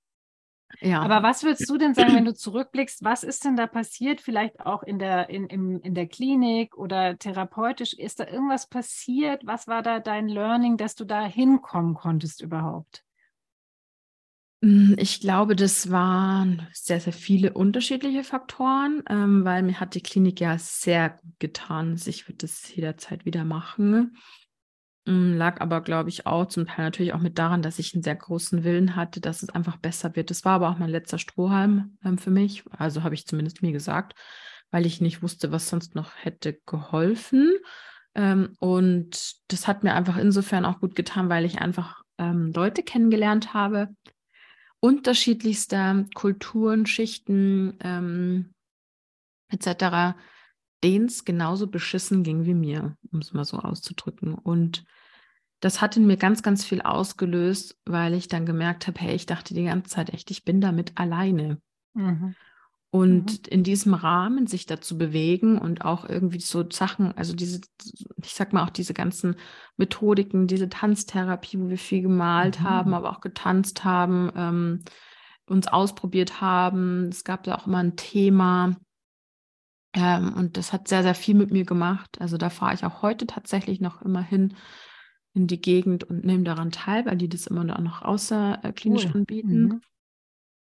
[0.82, 1.02] Ja.
[1.02, 4.20] Aber was würdest du denn sagen, wenn du zurückblickst, was ist denn da passiert?
[4.20, 7.94] Vielleicht auch in der, in, im, in der Klinik oder therapeutisch?
[7.94, 9.46] Ist da irgendwas passiert?
[9.46, 13.05] Was war da dein Learning, dass du da hinkommen konntest überhaupt?
[14.62, 20.02] Mm, Ich glaube, das waren sehr, sehr viele unterschiedliche Faktoren, ähm, weil mir hat die
[20.02, 22.00] Klinik ja sehr gut getan.
[22.06, 24.18] Ich würde das jederzeit wieder machen.
[25.06, 28.04] Mm, Lag aber, glaube ich, auch zum Teil natürlich auch mit daran, dass ich einen
[28.04, 30.30] sehr großen Willen hatte, dass es einfach besser wird.
[30.32, 32.64] Das war aber auch mein letzter Strohhalm ähm, für mich.
[32.72, 34.16] Also habe ich zumindest mir gesagt,
[34.72, 37.54] weil ich nicht wusste, was sonst noch hätte geholfen.
[38.16, 42.84] Ähm, und das hat mir einfach insofern auch gut getan, weil ich einfach ähm, Leute
[42.84, 43.90] kennengelernt habe,
[44.86, 48.54] unterschiedlichster Kulturen, Schichten ähm,
[49.50, 50.16] etc.,
[50.84, 54.36] denen es genauso beschissen ging wie mir, um es mal so auszudrücken.
[54.36, 54.86] Und
[55.60, 59.26] das hat in mir ganz, ganz viel ausgelöst, weil ich dann gemerkt habe, hey, ich
[59.26, 61.60] dachte die ganze Zeit echt, ich bin damit alleine.
[61.96, 62.36] Mhm.
[62.96, 67.60] Und in diesem Rahmen sich dazu bewegen und auch irgendwie so Sachen, also diese,
[68.24, 69.36] ich sag mal auch diese ganzen
[69.76, 72.64] Methodiken, diese Tanztherapie, wo wir viel gemalt Mhm.
[72.64, 74.84] haben, aber auch getanzt haben, ähm,
[75.46, 77.10] uns ausprobiert haben.
[77.10, 78.78] Es gab da auch immer ein Thema.
[79.94, 82.22] Ähm, und das hat sehr, sehr viel mit mir gemacht.
[82.22, 84.56] Also da fahre ich auch heute tatsächlich noch immer hin
[85.34, 89.12] in die Gegend und nehme daran teil, weil die das immer noch außerklinisch Cool.
[89.16, 89.64] anbieten.
[89.64, 89.82] Mhm.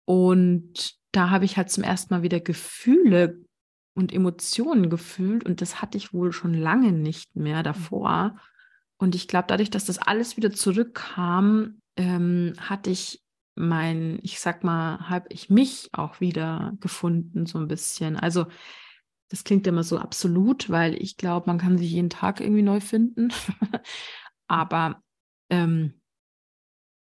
[0.07, 3.38] Und da habe ich halt zum ersten Mal wieder Gefühle
[3.94, 8.37] und Emotionen gefühlt und das hatte ich wohl schon lange nicht mehr davor.
[8.96, 13.22] Und ich glaube, dadurch, dass das alles wieder zurückkam, ähm, hatte ich
[13.55, 18.16] mein, ich sag mal, habe ich mich auch wieder gefunden, so ein bisschen.
[18.16, 18.46] Also,
[19.29, 22.81] das klingt immer so absolut, weil ich glaube, man kann sich jeden Tag irgendwie neu
[22.81, 23.33] finden.
[24.46, 25.03] Aber
[25.51, 26.02] ähm,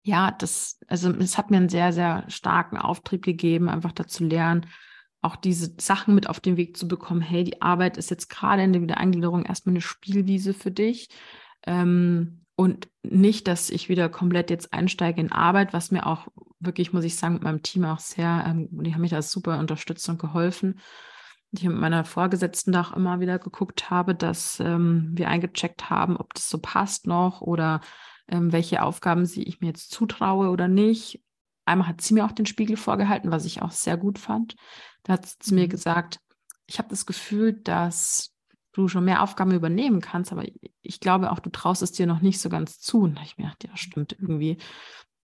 [0.07, 4.65] ja, das, also es hat mir einen sehr, sehr starken Auftrieb gegeben, einfach dazu lernen,
[5.21, 7.19] auch diese Sachen mit auf den Weg zu bekommen.
[7.19, 11.09] Hey, die Arbeit ist jetzt gerade in der Wiedereingliederung erstmal eine Spielwiese für dich.
[11.65, 16.27] Ähm, und nicht, dass ich wieder komplett jetzt einsteige in Arbeit, was mir auch
[16.61, 19.59] wirklich, muss ich sagen, mit meinem Team auch sehr, ähm, die haben mich da super
[19.59, 20.79] unterstützt und geholfen.
[21.51, 26.15] Ich mit meiner Vorgesetzten da auch immer wieder geguckt habe, dass ähm, wir eingecheckt haben,
[26.15, 27.81] ob das so passt noch oder
[28.27, 31.21] ähm, welche Aufgaben sie ich mir jetzt zutraue oder nicht.
[31.65, 34.55] Einmal hat sie mir auch den Spiegel vorgehalten, was ich auch sehr gut fand.
[35.03, 35.69] Da hat sie mir Mhm.
[35.69, 36.19] gesagt,
[36.65, 38.33] ich habe das Gefühl, dass
[38.73, 40.43] du schon mehr Aufgaben übernehmen kannst, aber
[40.81, 43.01] ich glaube auch, du traust es dir noch nicht so ganz zu.
[43.01, 44.57] Und da habe ich mir gedacht, ja, stimmt irgendwie.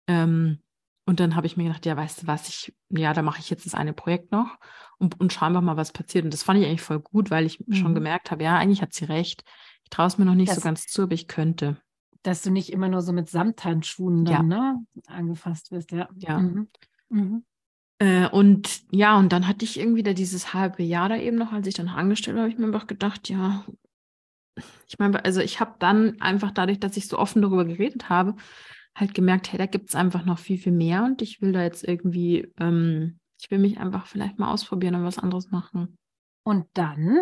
[0.06, 0.60] Ähm,
[1.06, 3.48] und dann habe ich mir gedacht, ja, weißt du was, ich, ja, da mache ich
[3.48, 4.58] jetzt das eine Projekt noch
[4.98, 6.24] und, und schau einfach mal, was passiert.
[6.24, 7.94] Und das fand ich eigentlich voll gut, weil ich schon Mhm.
[7.94, 9.44] gemerkt habe, ja, eigentlich hat sie recht.
[9.84, 11.80] Ich traue es mir noch nicht so Das- ganz zu, aber ich könnte.
[12.28, 14.38] Dass du nicht immer nur so mit Samthandschuhen Ja.
[14.38, 16.08] dann ne, angefasst wirst, ja.
[16.18, 16.38] Ja.
[16.38, 16.68] Mhm.
[17.08, 17.44] Mhm.
[18.00, 21.52] Äh, und ja, und dann hatte ich irgendwie da dieses halbe Jahr da eben noch,
[21.52, 23.64] als ich dann angestellt habe ich mir einfach gedacht, ja,
[24.86, 28.36] ich meine, also ich habe dann einfach dadurch, dass ich so offen darüber geredet habe,
[28.94, 31.62] halt gemerkt, hey, da gibt es einfach noch viel, viel mehr und ich will da
[31.62, 35.96] jetzt irgendwie, ähm, ich will mich einfach vielleicht mal ausprobieren und was anderes machen.
[36.44, 37.20] Und dann,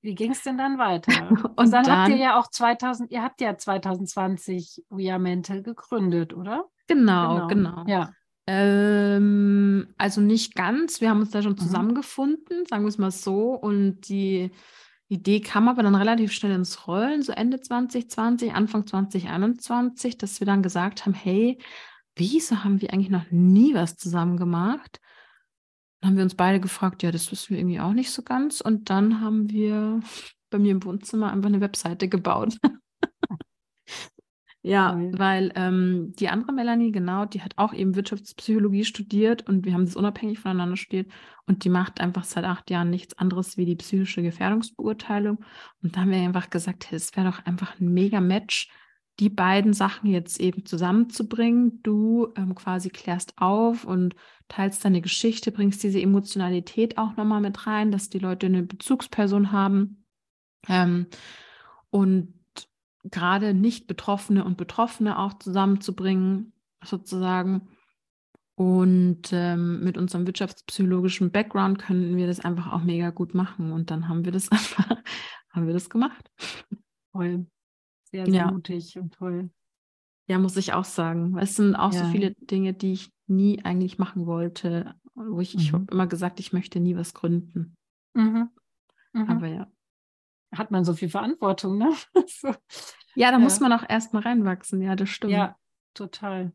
[0.00, 1.30] wie ging es denn dann weiter?
[1.30, 5.18] Und Und dann, habt ihr dann- ja auch 2000, ihr habt ja 2020 We Are
[5.20, 6.64] Mental gegründet, oder?
[6.86, 7.84] Genau, genau.
[7.86, 8.10] Ja.
[8.46, 11.00] Ähm, also nicht ganz.
[11.00, 11.58] Wir haben uns da schon Mhm.
[11.58, 13.50] zusammengefunden, sagen wir es mal so.
[13.52, 14.50] Und die
[15.08, 20.46] Idee kam aber dann relativ schnell ins Rollen, so Ende 2020, Anfang 2021, dass wir
[20.46, 21.58] dann gesagt haben, hey,
[22.16, 25.00] wieso haben wir eigentlich noch nie was zusammen gemacht?
[26.00, 28.60] Dann haben wir uns beide gefragt, ja, das wissen wir irgendwie auch nicht so ganz.
[28.60, 30.00] Und dann haben wir
[30.50, 32.56] bei mir im Wohnzimmer einfach eine Webseite gebaut.
[34.62, 35.12] Ja, Toll.
[35.16, 39.86] weil ähm, die andere Melanie, genau, die hat auch eben Wirtschaftspsychologie studiert und wir haben
[39.86, 41.10] das unabhängig voneinander studiert
[41.46, 45.42] und die macht einfach seit acht Jahren nichts anderes wie die psychische Gefährdungsbeurteilung.
[45.82, 48.68] Und da haben wir einfach gesagt, hey, es wäre doch einfach ein mega Match,
[49.20, 51.82] die beiden Sachen jetzt eben zusammenzubringen.
[51.82, 54.14] Du ähm, quasi klärst auf und
[54.46, 59.50] teilst deine Geschichte, bringst diese Emotionalität auch nochmal mit rein, dass die Leute eine Bezugsperson
[59.50, 60.04] haben.
[60.68, 61.06] Ähm,
[61.90, 62.34] und
[63.04, 66.52] gerade nicht Betroffene und Betroffene auch zusammenzubringen,
[66.84, 67.68] sozusagen.
[68.54, 73.72] Und ähm, mit unserem wirtschaftspsychologischen Background können wir das einfach auch mega gut machen.
[73.72, 74.96] Und dann haben wir das einfach,
[75.50, 76.30] haben wir das gemacht.
[77.12, 77.46] Toll.
[78.10, 78.50] Sehr, sehr ja.
[78.50, 79.50] mutig und toll.
[80.26, 81.36] Ja, muss ich auch sagen.
[81.38, 82.04] Es sind auch ja.
[82.04, 85.60] so viele Dinge, die ich nie eigentlich machen wollte, wo ich, mhm.
[85.60, 87.74] ich habe immer gesagt, ich möchte nie was gründen.
[88.14, 88.50] Mhm.
[89.12, 89.28] Mhm.
[89.28, 89.66] Aber ja.
[90.54, 91.92] Hat man so viel Verantwortung, ne?
[92.26, 92.48] so.
[93.14, 93.38] Ja, da ja.
[93.38, 95.32] muss man auch erstmal reinwachsen, ja, das stimmt.
[95.32, 95.56] Ja,
[95.92, 96.52] total.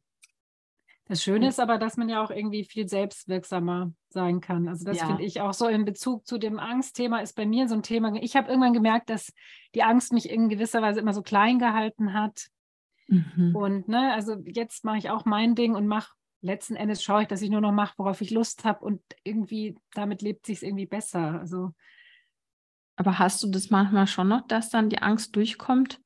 [1.13, 4.67] Das Schöne ist aber, dass man ja auch irgendwie viel selbstwirksamer sein kann.
[4.67, 5.05] Also das ja.
[5.05, 8.15] finde ich auch so in Bezug zu dem Angstthema ist bei mir so ein Thema.
[8.15, 9.31] Ich habe irgendwann gemerkt, dass
[9.75, 12.47] die Angst mich in gewisser Weise immer so klein gehalten hat.
[13.09, 13.55] Mhm.
[13.55, 17.27] Und ne, also jetzt mache ich auch mein Ding und mache letzten Endes schaue ich,
[17.27, 20.87] dass ich nur noch mache, worauf ich Lust habe und irgendwie damit lebt sich irgendwie
[20.87, 21.39] besser.
[21.39, 21.73] Also
[22.95, 26.01] aber hast du das manchmal schon noch, dass dann die Angst durchkommt?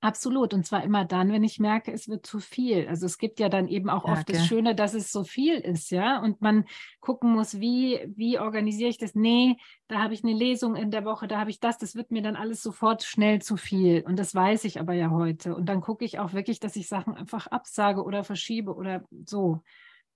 [0.00, 0.52] Absolut.
[0.52, 2.86] Und zwar immer dann, wenn ich merke, es wird zu viel.
[2.86, 4.34] Also es gibt ja dann eben auch oft okay.
[4.34, 6.20] das Schöne, dass es so viel ist, ja.
[6.20, 6.66] Und man
[7.00, 9.14] gucken muss, wie, wie organisiere ich das?
[9.14, 9.56] Nee,
[9.88, 12.22] da habe ich eine Lesung in der Woche, da habe ich das, das wird mir
[12.22, 14.02] dann alles sofort schnell zu viel.
[14.06, 15.56] Und das weiß ich aber ja heute.
[15.56, 19.62] Und dann gucke ich auch wirklich, dass ich Sachen einfach absage oder verschiebe oder so.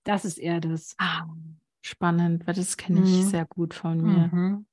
[0.04, 0.94] Das ist eher das.
[0.98, 1.24] Ah,
[1.80, 3.28] spannend, weil das kenne ich mhm.
[3.28, 4.30] sehr gut von mir.
[4.32, 4.66] Mhm.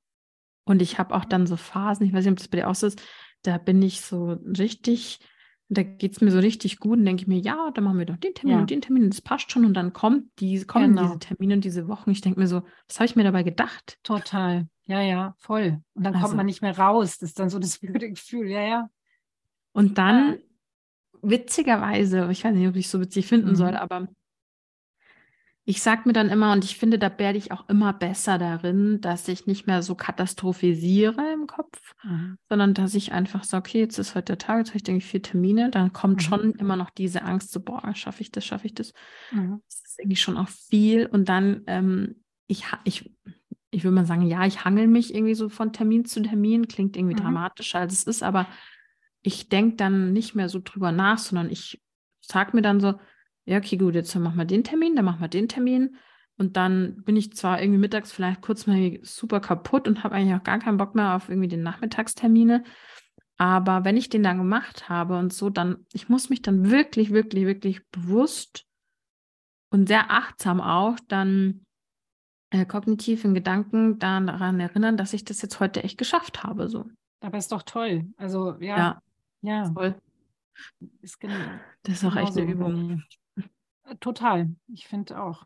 [0.64, 2.74] Und ich habe auch dann so Phasen, ich weiß nicht, ob das bei dir auch
[2.74, 3.00] so ist,
[3.42, 5.20] da bin ich so richtig,
[5.68, 8.06] da geht es mir so richtig gut und denke ich mir, ja, dann machen wir
[8.06, 8.60] doch den Termin ja.
[8.60, 9.64] und den Termin, das passt schon.
[9.64, 11.02] Und dann kommt die, kommen genau.
[11.02, 12.10] diese Termine und diese Wochen.
[12.10, 13.98] Ich denke mir so, was habe ich mir dabei gedacht?
[14.02, 14.66] Total.
[14.86, 15.80] Ja, ja, voll.
[15.94, 16.26] Und dann also.
[16.26, 17.18] kommt man nicht mehr raus.
[17.18, 18.90] Das ist dann so das blöde Gefühl, ja, ja.
[19.72, 20.38] Und dann,
[21.20, 23.56] witzigerweise, ich weiß nicht, ob ich es so witzig finden mhm.
[23.56, 24.08] soll, aber
[25.68, 29.02] ich sage mir dann immer, und ich finde, da werde ich auch immer besser darin,
[29.02, 32.38] dass ich nicht mehr so katastrophisiere im Kopf, mhm.
[32.48, 35.04] sondern dass ich einfach sage, okay, jetzt ist heute der Tag, jetzt habe ich, denke
[35.04, 36.20] ich, vier Termine, dann kommt mhm.
[36.20, 38.94] schon immer noch diese Angst, so, boah, schaffe ich das, schaffe ich das.
[39.30, 39.60] Mhm.
[39.66, 41.04] Das ist irgendwie schon auch viel.
[41.04, 43.14] Und dann, ähm, ich, ich,
[43.70, 46.96] ich würde mal sagen, ja, ich hangel mich irgendwie so von Termin zu Termin, klingt
[46.96, 47.20] irgendwie mhm.
[47.20, 48.48] dramatischer, als es ist, aber
[49.20, 51.84] ich denke dann nicht mehr so drüber nach, sondern ich
[52.22, 52.94] sage mir dann so,
[53.48, 55.96] ja, okay, gut, jetzt machen wir den Termin, dann machen wir den Termin.
[56.36, 60.38] Und dann bin ich zwar irgendwie mittags vielleicht kurz mal super kaputt und habe eigentlich
[60.38, 62.62] auch gar keinen Bock mehr auf irgendwie den Nachmittagstermine.
[63.38, 67.10] Aber wenn ich den dann gemacht habe und so, dann, ich muss mich dann wirklich,
[67.10, 68.66] wirklich, wirklich bewusst
[69.70, 71.64] und sehr achtsam auch dann
[72.50, 76.68] äh, kognitiv in Gedanken daran erinnern, dass ich das jetzt heute echt geschafft habe.
[76.68, 76.84] So.
[77.20, 78.12] Aber ist doch toll.
[78.18, 78.76] Also ja.
[78.76, 79.02] Ja.
[79.40, 79.72] ja.
[79.72, 79.94] Voll.
[81.00, 81.34] Ist genau,
[81.84, 83.02] das ist auch echt eine Übung.
[84.00, 85.44] Total, ich finde auch.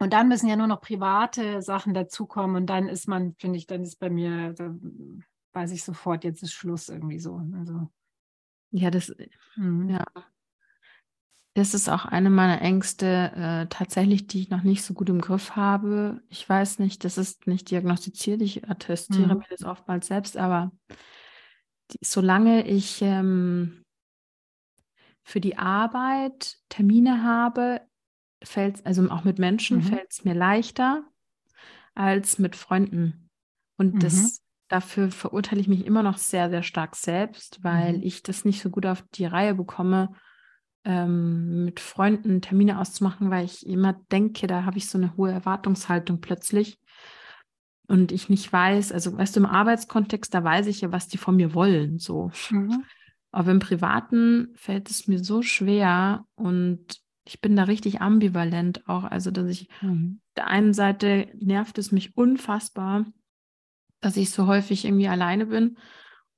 [0.00, 3.66] Und dann müssen ja nur noch private Sachen dazukommen und dann ist man, finde ich,
[3.66, 4.54] dann ist bei mir,
[5.52, 7.40] weiß ich sofort, jetzt ist Schluss irgendwie so.
[7.54, 7.88] Also.
[8.70, 9.12] Ja, das,
[9.56, 9.88] mhm.
[9.88, 10.04] ja.
[11.54, 15.20] Das ist auch eine meiner Ängste, äh, tatsächlich, die ich noch nicht so gut im
[15.20, 16.22] Griff habe.
[16.28, 19.38] Ich weiß nicht, das ist nicht diagnostiziert, ich attestiere mhm.
[19.40, 20.70] mir das oftmals selbst, aber
[21.90, 23.84] die, solange ich ähm,
[25.28, 27.82] für die Arbeit Termine habe,
[28.42, 29.82] fällt also auch mit Menschen mhm.
[29.82, 31.04] fällt es mir leichter
[31.94, 33.28] als mit Freunden.
[33.76, 33.98] Und mhm.
[33.98, 38.02] das dafür verurteile ich mich immer noch sehr, sehr stark selbst, weil mhm.
[38.04, 40.14] ich das nicht so gut auf die Reihe bekomme,
[40.84, 45.30] ähm, mit Freunden Termine auszumachen, weil ich immer denke, da habe ich so eine hohe
[45.30, 46.80] Erwartungshaltung plötzlich.
[47.86, 51.18] Und ich nicht weiß, also weißt du, im Arbeitskontext, da weiß ich ja, was die
[51.18, 51.98] von mir wollen.
[51.98, 52.30] So.
[52.50, 52.84] Mhm.
[53.30, 59.04] Aber im Privaten fällt es mir so schwer und ich bin da richtig ambivalent auch.
[59.04, 60.20] Also, dass ich mhm.
[60.36, 63.04] der einen Seite nervt es mich unfassbar,
[64.00, 65.76] dass ich so häufig irgendwie alleine bin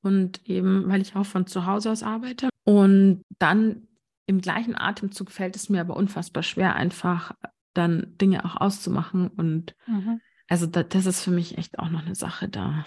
[0.03, 2.49] und eben, weil ich auch von zu Hause aus arbeite.
[2.65, 3.87] Und dann
[4.27, 7.33] im gleichen Atemzug fällt es mir aber unfassbar schwer, einfach
[7.75, 9.29] dann Dinge auch auszumachen.
[9.29, 10.21] Und mhm.
[10.49, 12.85] also da, das ist für mich echt auch noch eine Sache da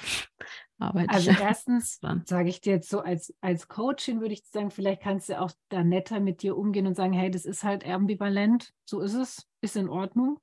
[0.84, 1.38] arbeite also ich.
[1.39, 5.29] Also erstens sage ich dir jetzt so als, als Coachin würde ich sagen, vielleicht kannst
[5.29, 9.01] du auch da netter mit dir umgehen und sagen, hey, das ist halt ambivalent, so
[9.01, 10.39] ist es, ist in Ordnung.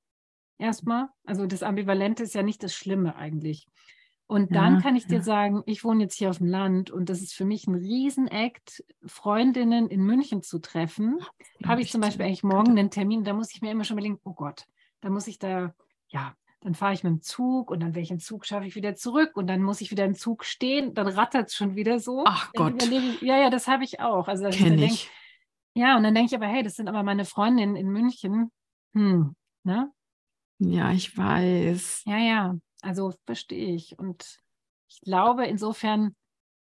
[0.57, 1.09] Erstmal.
[1.25, 3.67] Also das Ambivalente ist ja nicht das Schlimme eigentlich.
[4.31, 5.23] Und dann ja, kann ich dir ja.
[5.23, 8.81] sagen, ich wohne jetzt hier auf dem Land und das ist für mich ein Riesenakt,
[9.05, 11.19] Freundinnen in München zu treffen.
[11.65, 14.21] Habe ich zum Beispiel eigentlich morgen einen Termin, da muss ich mir immer schon überlegen,
[14.23, 14.67] oh Gott,
[15.01, 15.75] da muss ich da,
[16.07, 19.35] ja, dann fahre ich mit dem Zug und dann welchen Zug schaffe ich wieder zurück
[19.35, 22.23] und dann muss ich wieder im Zug stehen, dann rattert es schon wieder so.
[22.25, 22.87] Ach dann Gott.
[22.87, 24.27] Ich, ja, ja, das habe ich auch.
[24.27, 25.11] Also dass Kenn ich, denk,
[25.73, 28.51] ja, und dann denke ich aber, hey, das sind aber meine Freundinnen in München.
[28.93, 29.91] Hm, ne?
[30.59, 32.03] Ja, ich weiß.
[32.05, 33.97] Ja, ja, also verstehe ich.
[33.97, 34.37] Und
[34.87, 36.15] ich glaube, insofern,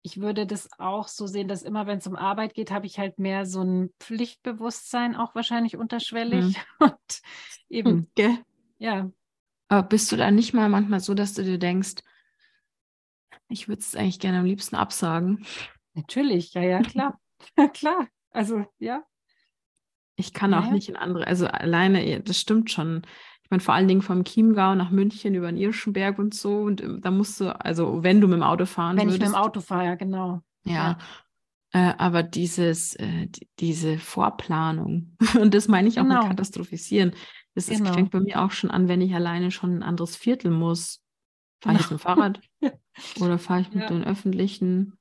[0.02, 2.98] ich würde das auch so sehen, dass immer, wenn es um Arbeit geht, habe ich
[2.98, 6.58] halt mehr so ein Pflichtbewusstsein, auch wahrscheinlich unterschwellig.
[6.58, 6.64] Mhm.
[6.80, 7.22] Und
[7.70, 8.38] eben, hm, Gell?
[8.80, 9.12] ja.
[9.68, 11.96] Aber bist du da nicht mal manchmal so, dass du dir denkst,
[13.50, 15.46] ich würde es eigentlich gerne am liebsten absagen?
[15.94, 17.20] Natürlich, ja, ja, klar.
[17.58, 18.08] ja, klar.
[18.32, 19.04] Also, ja.
[20.18, 23.02] Ich kann ja, auch nicht in andere, also alleine, das stimmt schon.
[23.44, 26.58] Ich meine, vor allen Dingen vom Chiemgau nach München über den Irschenberg und so.
[26.62, 29.28] Und ähm, da musst du, also wenn du mit dem Auto fahren Wenn würdest, ich
[29.28, 30.42] mit dem Auto fahre, ja, genau.
[30.64, 30.74] Ja.
[30.74, 30.98] ja.
[31.76, 36.22] Äh, aber dieses, äh, die, diese Vorplanung, und das meine ich auch genau.
[36.22, 37.14] mit Katastrophisieren,
[37.56, 37.94] das genau.
[37.94, 41.02] fängt bei mir auch schon an, wenn ich alleine schon ein anderes Viertel muss.
[41.62, 42.42] Fahre ich jetzt mit dem Fahrrad?
[43.22, 43.90] Oder fahre ich mit ja.
[43.90, 44.98] den öffentlichen?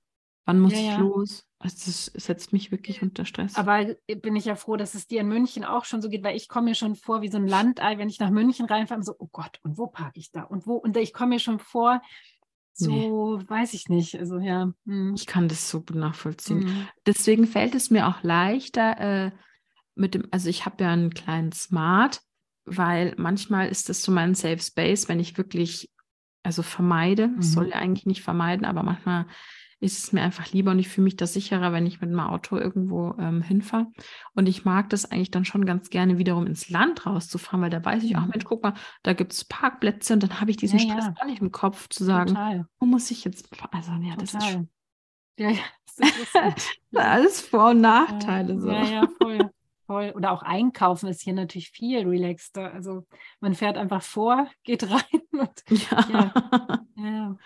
[0.46, 1.46] Wann muss ja, ich los?
[1.58, 3.56] Also das setzt mich wirklich unter Stress.
[3.56, 6.36] Aber bin ich ja froh, dass es dir in München auch schon so geht, weil
[6.36, 9.14] ich komme mir schon vor wie so ein Landei, wenn ich nach München reinfahre, so,
[9.18, 10.42] oh Gott, und wo parke ich da?
[10.42, 10.74] Und wo?
[10.74, 12.02] Und ich komme mir schon vor,
[12.74, 13.48] so nee.
[13.48, 14.18] weiß ich nicht.
[14.18, 14.72] Also ja.
[14.84, 15.14] Hm.
[15.14, 16.66] Ich kann das so gut nachvollziehen.
[16.66, 16.88] Hm.
[17.06, 19.30] Deswegen fällt es mir auch leichter äh,
[19.94, 22.20] mit dem, also ich habe ja einen kleinen Smart,
[22.64, 25.90] weil manchmal ist das so mein Safe Space, wenn ich wirklich,
[26.42, 27.42] also vermeide, mhm.
[27.42, 29.26] soll ja eigentlich nicht vermeiden, aber manchmal
[29.80, 32.20] ist es mir einfach lieber und ich fühle mich da sicherer, wenn ich mit dem
[32.20, 33.88] Auto irgendwo ähm, hinfahre.
[34.34, 37.84] Und ich mag das eigentlich dann schon ganz gerne wiederum ins Land rauszufahren, weil da
[37.84, 38.30] weiß ich auch, mhm.
[38.30, 41.10] Mensch, guck mal, da gibt es Parkplätze und dann habe ich diesen ja, Stress ja.
[41.10, 42.66] gar nicht im Kopf zu sagen, Total.
[42.78, 44.48] wo muss ich jetzt, also ja, das Total.
[44.48, 44.68] ist
[45.38, 45.62] ja, ja,
[45.96, 48.58] das ist alles Vor- und Nachteile.
[48.60, 48.70] so.
[48.70, 49.50] Ja, ja, voll.
[49.86, 50.12] Voll.
[50.16, 52.72] Oder auch einkaufen ist hier natürlich viel relaxter.
[52.72, 53.06] Also
[53.40, 56.84] man fährt einfach vor, geht rein und ja, ja.
[56.96, 57.36] ja.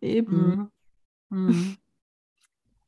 [0.00, 0.70] eben.
[1.30, 1.48] Mhm.
[1.48, 1.76] Mhm.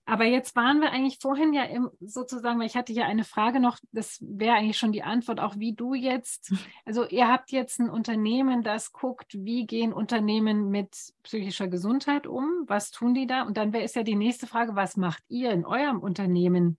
[0.08, 3.60] Aber jetzt waren wir eigentlich vorhin ja im, sozusagen, weil ich hatte ja eine Frage
[3.60, 6.50] noch, das wäre eigentlich schon die Antwort, auch wie du jetzt,
[6.86, 12.64] also ihr habt jetzt ein Unternehmen, das guckt, wie gehen Unternehmen mit psychischer Gesundheit um,
[12.66, 13.42] was tun die da?
[13.42, 16.78] Und dann wäre es ja die nächste Frage, was macht ihr in eurem Unternehmen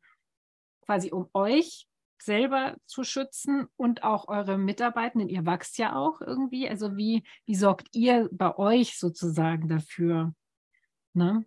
[0.82, 1.88] quasi, um euch
[2.22, 7.55] selber zu schützen und auch eure Mitarbeitenden, ihr wächst ja auch irgendwie, also wie, wie
[7.55, 10.34] sorgt ihr bei euch sozusagen dafür?
[11.13, 11.45] Ne?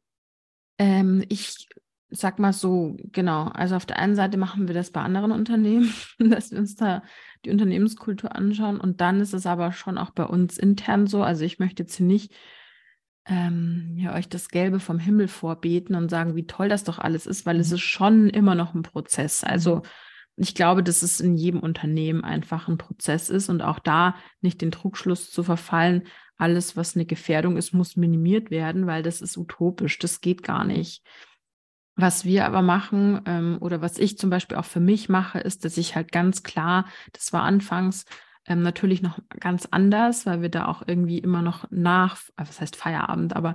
[0.78, 1.68] Ähm, ich
[2.10, 3.44] sag mal so, genau.
[3.48, 7.02] Also auf der einen Seite machen wir das bei anderen Unternehmen, dass wir uns da
[7.44, 8.80] die Unternehmenskultur anschauen.
[8.80, 11.22] Und dann ist es aber schon auch bei uns intern so.
[11.22, 12.34] Also ich möchte jetzt hier nicht
[13.26, 17.26] ähm, ja, euch das Gelbe vom Himmel vorbeten und sagen, wie toll das doch alles
[17.26, 17.74] ist, weil es mhm.
[17.74, 19.44] ist schon immer noch ein Prozess.
[19.44, 19.82] Also mhm.
[20.36, 24.60] Ich glaube, dass es in jedem Unternehmen einfach ein Prozess ist und auch da nicht
[24.60, 26.04] den Trugschluss zu verfallen,
[26.36, 30.64] alles, was eine Gefährdung ist, muss minimiert werden, weil das ist utopisch, das geht gar
[30.64, 31.04] nicht.
[31.94, 35.64] Was wir aber machen ähm, oder was ich zum Beispiel auch für mich mache, ist,
[35.64, 38.06] dass ich halt ganz klar, das war anfangs
[38.46, 42.60] ähm, natürlich noch ganz anders, weil wir da auch irgendwie immer noch nach, äh, was
[42.60, 43.54] heißt Feierabend, aber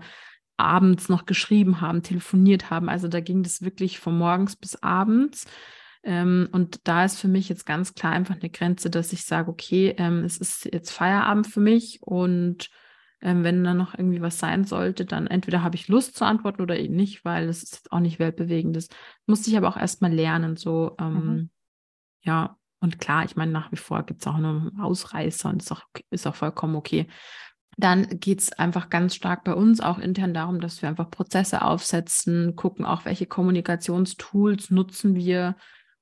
[0.55, 2.89] abends noch geschrieben haben, telefoniert haben.
[2.89, 5.45] Also da ging das wirklich von morgens bis abends.
[6.03, 9.49] Ähm, und da ist für mich jetzt ganz klar einfach eine Grenze, dass ich sage,
[9.49, 12.69] okay, ähm, es ist jetzt Feierabend für mich und
[13.21, 16.61] ähm, wenn dann noch irgendwie was sein sollte, dann entweder habe ich Lust zu antworten
[16.61, 18.89] oder eben nicht, weil es ist auch nicht weltbewegendes.
[19.25, 21.49] Musste ich aber auch erstmal lernen, so, ähm, mhm.
[22.21, 25.71] ja, und klar, ich meine, nach wie vor gibt es auch nur Ausreißer und ist
[25.71, 25.81] auch,
[26.11, 27.07] ist auch vollkommen okay.
[27.75, 31.63] Dann geht es einfach ganz stark bei uns auch intern darum, dass wir einfach Prozesse
[31.63, 35.55] aufsetzen, gucken auch, welche Kommunikationstools nutzen wir,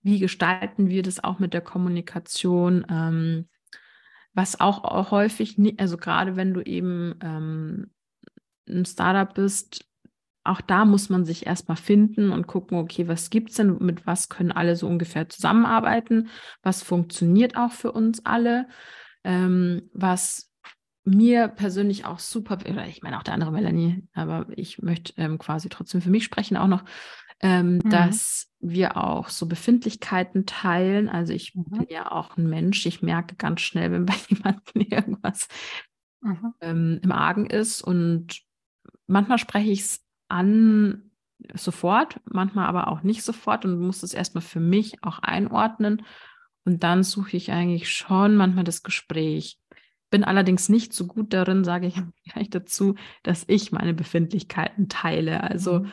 [0.05, 2.85] wie gestalten wir das auch mit der Kommunikation?
[2.89, 3.49] Ähm,
[4.35, 7.91] was auch, häufig, nie, also gerade wenn du eben ähm,
[8.69, 9.89] ein Startup bist,
[10.43, 14.05] auch da muss man sich erstmal finden und gucken, okay, was gibt es denn, mit
[14.05, 16.29] was können alle so ungefähr zusammenarbeiten,
[16.61, 18.67] was funktioniert auch für uns alle,
[19.23, 20.51] ähm, was
[21.03, 25.39] mir persönlich auch super, oder ich meine auch der andere Melanie, aber ich möchte ähm,
[25.39, 26.83] quasi trotzdem für mich sprechen auch noch,
[27.41, 27.89] ähm, mhm.
[27.89, 31.09] dass wir auch so Befindlichkeiten teilen.
[31.09, 31.63] Also ich mhm.
[31.69, 32.85] bin ja auch ein Mensch.
[32.85, 35.47] Ich merke ganz schnell, wenn bei jemandem irgendwas
[36.21, 36.53] mhm.
[36.61, 37.81] ähm, im Argen ist.
[37.81, 38.41] Und
[39.07, 41.11] manchmal spreche ich es an
[41.53, 46.03] sofort, manchmal aber auch nicht sofort und muss es erstmal für mich auch einordnen.
[46.63, 49.59] Und dann suche ich eigentlich schon manchmal das Gespräch.
[50.09, 51.95] Bin allerdings nicht so gut darin, sage ich
[52.31, 55.43] gleich dazu, dass ich meine Befindlichkeiten teile.
[55.43, 55.91] Also mhm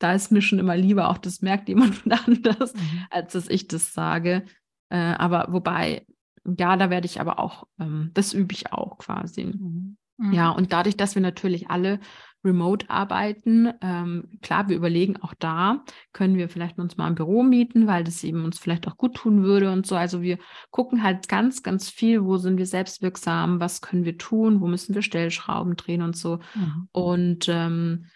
[0.00, 3.06] da ist mir schon immer lieber, auch das merkt jemand anders, mhm.
[3.10, 4.44] als dass ich das sage.
[4.88, 6.04] Äh, aber wobei,
[6.44, 9.44] ja, da werde ich aber auch, ähm, das übe ich auch quasi.
[9.44, 9.96] Mhm.
[10.16, 10.32] Mhm.
[10.32, 12.00] Ja, und dadurch, dass wir natürlich alle
[12.42, 17.42] remote arbeiten, ähm, klar, wir überlegen auch da, können wir vielleicht uns mal ein Büro
[17.42, 19.96] mieten, weil das eben uns vielleicht auch gut tun würde und so.
[19.96, 20.38] Also wir
[20.70, 24.94] gucken halt ganz, ganz viel, wo sind wir selbstwirksam, was können wir tun, wo müssen
[24.94, 26.38] wir Stellschrauben drehen und so.
[26.54, 26.88] Mhm.
[26.92, 28.06] Und ähm,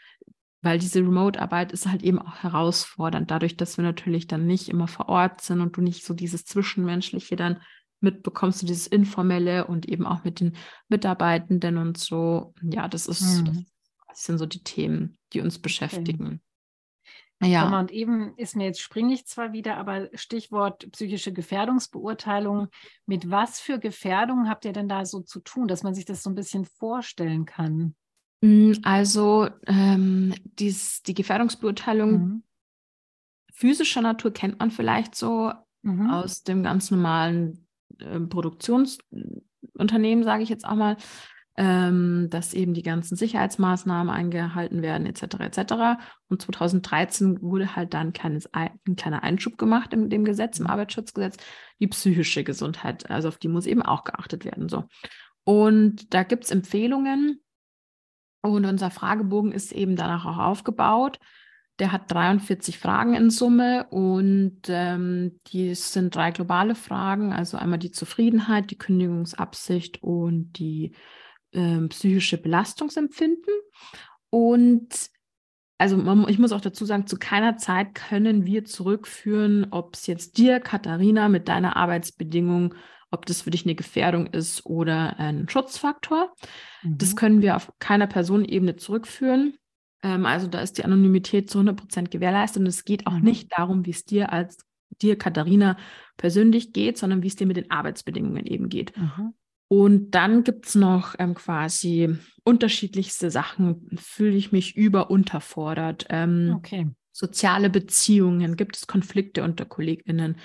[0.65, 4.89] weil diese Remote-Arbeit ist halt eben auch herausfordernd, dadurch, dass wir natürlich dann nicht immer
[4.89, 7.61] vor Ort sind und du nicht so dieses Zwischenmenschliche dann
[8.01, 10.57] mitbekommst, du dieses Informelle und eben auch mit den
[10.89, 12.55] Mitarbeitenden und so.
[12.63, 13.67] Ja, das ist, mhm.
[14.09, 16.41] das sind so die Themen, die uns beschäftigen.
[17.41, 17.51] Okay.
[17.51, 17.69] Ja.
[17.69, 22.69] Mal, und eben ist mir jetzt springlich zwar wieder, aber Stichwort psychische Gefährdungsbeurteilung.
[23.07, 26.23] Mit was für Gefährdungen habt ihr denn da so zu tun, dass man sich das
[26.23, 27.97] so ein bisschen vorstellen kann?
[28.45, 32.43] Hm, also ähm, dies, die Gefährdungsbeurteilung mhm.
[33.55, 36.11] physischer Natur kennt man vielleicht so mhm.
[36.11, 37.67] aus dem ganz normalen
[38.01, 40.99] äh, Produktionsunternehmen, sage ich jetzt auch mal,
[41.57, 45.37] ähm, dass eben die ganzen Sicherheitsmaßnahmen eingehalten werden, etc.
[45.41, 46.03] etc.
[46.29, 50.65] Und 2013 wurde halt dann ein, kleines, ein kleiner Einschub gemacht in dem Gesetz, im
[50.65, 50.71] mhm.
[50.71, 51.39] Arbeitsschutzgesetz,
[51.81, 53.09] die psychische Gesundheit.
[53.09, 54.69] Also auf die muss eben auch geachtet werden.
[54.69, 54.85] So.
[55.45, 57.41] Und da gibt es Empfehlungen,
[58.51, 61.19] und unser Fragebogen ist eben danach auch aufgebaut.
[61.79, 67.79] Der hat 43 Fragen in Summe und ähm, die sind drei globale Fragen, also einmal
[67.79, 70.95] die Zufriedenheit, die Kündigungsabsicht und die
[71.53, 73.55] ähm, psychische Belastungsempfinden.
[74.31, 75.11] Und
[75.79, 80.07] also man, ich muss auch dazu sagen, zu keiner Zeit können wir zurückführen, ob es
[80.07, 82.75] jetzt dir, Katharina, mit deiner Arbeitsbedingung
[83.15, 86.35] ob das für dich eine Gefährdung ist oder ein Schutzfaktor.
[86.83, 86.99] Mhm.
[86.99, 89.57] Das können wir auf keiner Personenebene zurückführen.
[90.03, 93.25] Ähm, also da ist die Anonymität zu 100 Prozent gewährleistet und es geht auch mhm.
[93.25, 94.59] nicht darum, wie es dir als
[95.03, 95.77] dir, Katharina,
[96.17, 98.97] persönlich geht, sondern wie es dir mit den Arbeitsbedingungen eben geht.
[98.97, 99.35] Mhm.
[99.69, 103.89] Und dann gibt es noch ähm, quasi unterschiedlichste Sachen.
[103.97, 106.07] Fühle ich mich über unterfordert?
[106.11, 106.89] Ähm, okay.
[107.11, 110.37] Soziale Beziehungen, gibt es Konflikte unter KollegInnen?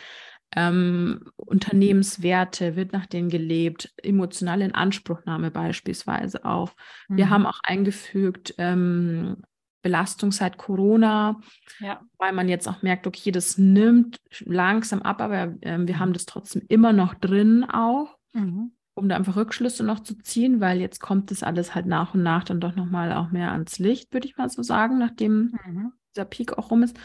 [0.56, 6.74] Ähm, Unternehmenswerte, wird nach denen gelebt, emotionale Inanspruchnahme beispielsweise auch.
[7.08, 7.18] Mhm.
[7.18, 9.38] Wir haben auch eingefügt ähm,
[9.82, 11.40] Belastung seit Corona,
[11.80, 12.02] ja.
[12.18, 16.26] weil man jetzt auch merkt, okay, das nimmt langsam ab, aber ähm, wir haben das
[16.26, 18.74] trotzdem immer noch drin auch, mhm.
[18.94, 22.24] um da einfach Rückschlüsse noch zu ziehen, weil jetzt kommt das alles halt nach und
[22.24, 25.94] nach dann doch nochmal auch mehr ans Licht, würde ich mal so sagen, nachdem mhm.
[26.14, 27.00] dieser Peak auch rum ist.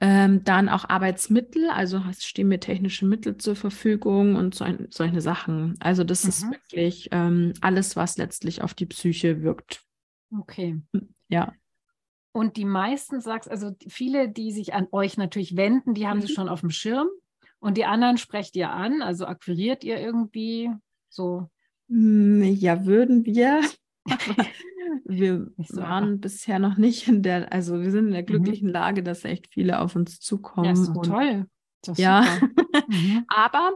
[0.00, 5.20] Ähm, dann auch Arbeitsmittel, also stehen mir technische Mittel zur Verfügung und so ein, solche
[5.20, 5.76] Sachen.
[5.80, 6.28] Also das mhm.
[6.28, 9.82] ist wirklich ähm, alles, was letztlich auf die Psyche wirkt.
[10.36, 10.80] Okay.
[10.92, 11.52] Hm, ja.
[12.30, 16.22] Und die meisten sagst, also viele, die sich an euch natürlich wenden, die haben mhm.
[16.22, 17.08] sie schon auf dem Schirm.
[17.58, 20.70] Und die anderen sprecht ihr an, also akquiriert ihr irgendwie
[21.08, 21.50] so?
[21.88, 23.62] Hm, ja, würden wir.
[25.04, 28.26] Wir so waren bisher noch nicht in der, also wir sind in der mhm.
[28.26, 28.74] glücklichen mhm.
[28.74, 30.66] Lage, dass echt viele auf uns zukommen.
[30.66, 31.46] Ja, ist toll.
[31.82, 32.22] Das ja,
[32.88, 33.24] mhm.
[33.28, 33.72] aber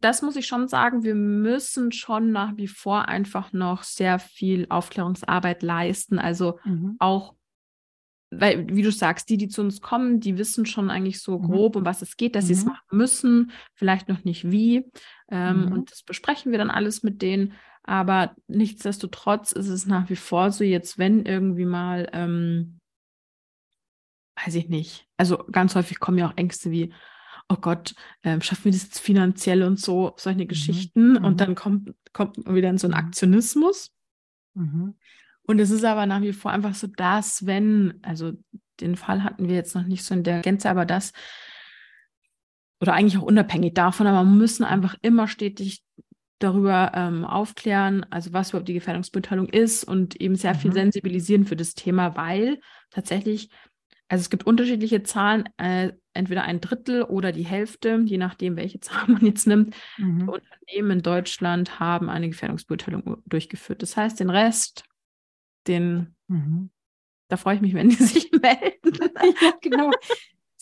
[0.00, 4.66] das muss ich schon sagen, wir müssen schon nach wie vor einfach noch sehr viel
[4.68, 6.18] Aufklärungsarbeit leisten.
[6.18, 6.96] Also mhm.
[6.98, 7.34] auch,
[8.30, 11.42] weil, wie du sagst, die, die zu uns kommen, die wissen schon eigentlich so mhm.
[11.42, 12.70] grob, um was es geht, dass sie es mhm.
[12.70, 14.86] machen müssen, vielleicht noch nicht wie.
[15.30, 17.52] Ähm, und das besprechen wir dann alles mit denen.
[17.82, 22.78] Aber nichtsdestotrotz ist es nach wie vor so, jetzt wenn irgendwie mal, ähm,
[24.44, 26.92] weiß ich nicht, also ganz häufig kommen ja auch Ängste wie,
[27.48, 30.48] oh Gott, ähm, schaffen wir das jetzt finanziell und so, solche mhm.
[30.48, 31.12] Geschichten.
[31.12, 31.24] Mhm.
[31.24, 33.06] Und dann kommt, kommt man wieder in so einen mhm.
[33.06, 33.92] Aktionismus.
[34.54, 34.94] Mhm.
[35.42, 38.32] Und es ist aber nach wie vor einfach so, dass, wenn, also
[38.80, 41.12] den Fall hatten wir jetzt noch nicht so in der Gänze, aber das,
[42.80, 45.82] oder eigentlich auch unabhängig davon, aber wir müssen einfach immer stetig
[46.40, 50.58] darüber ähm, aufklären, also was überhaupt die Gefährdungsbeurteilung ist und eben sehr mhm.
[50.58, 52.60] viel sensibilisieren für das Thema, weil
[52.90, 53.50] tatsächlich,
[54.08, 58.80] also es gibt unterschiedliche Zahlen, äh, entweder ein Drittel oder die Hälfte, je nachdem, welche
[58.80, 60.28] Zahl man jetzt nimmt, mhm.
[60.28, 63.82] Unternehmen in Deutschland haben eine Gefährdungsbeurteilung durchgeführt.
[63.82, 64.84] Das heißt, den Rest,
[65.66, 66.70] den, mhm.
[67.28, 68.98] da freue ich mich, wenn die sich melden.
[69.42, 69.90] ja, genau.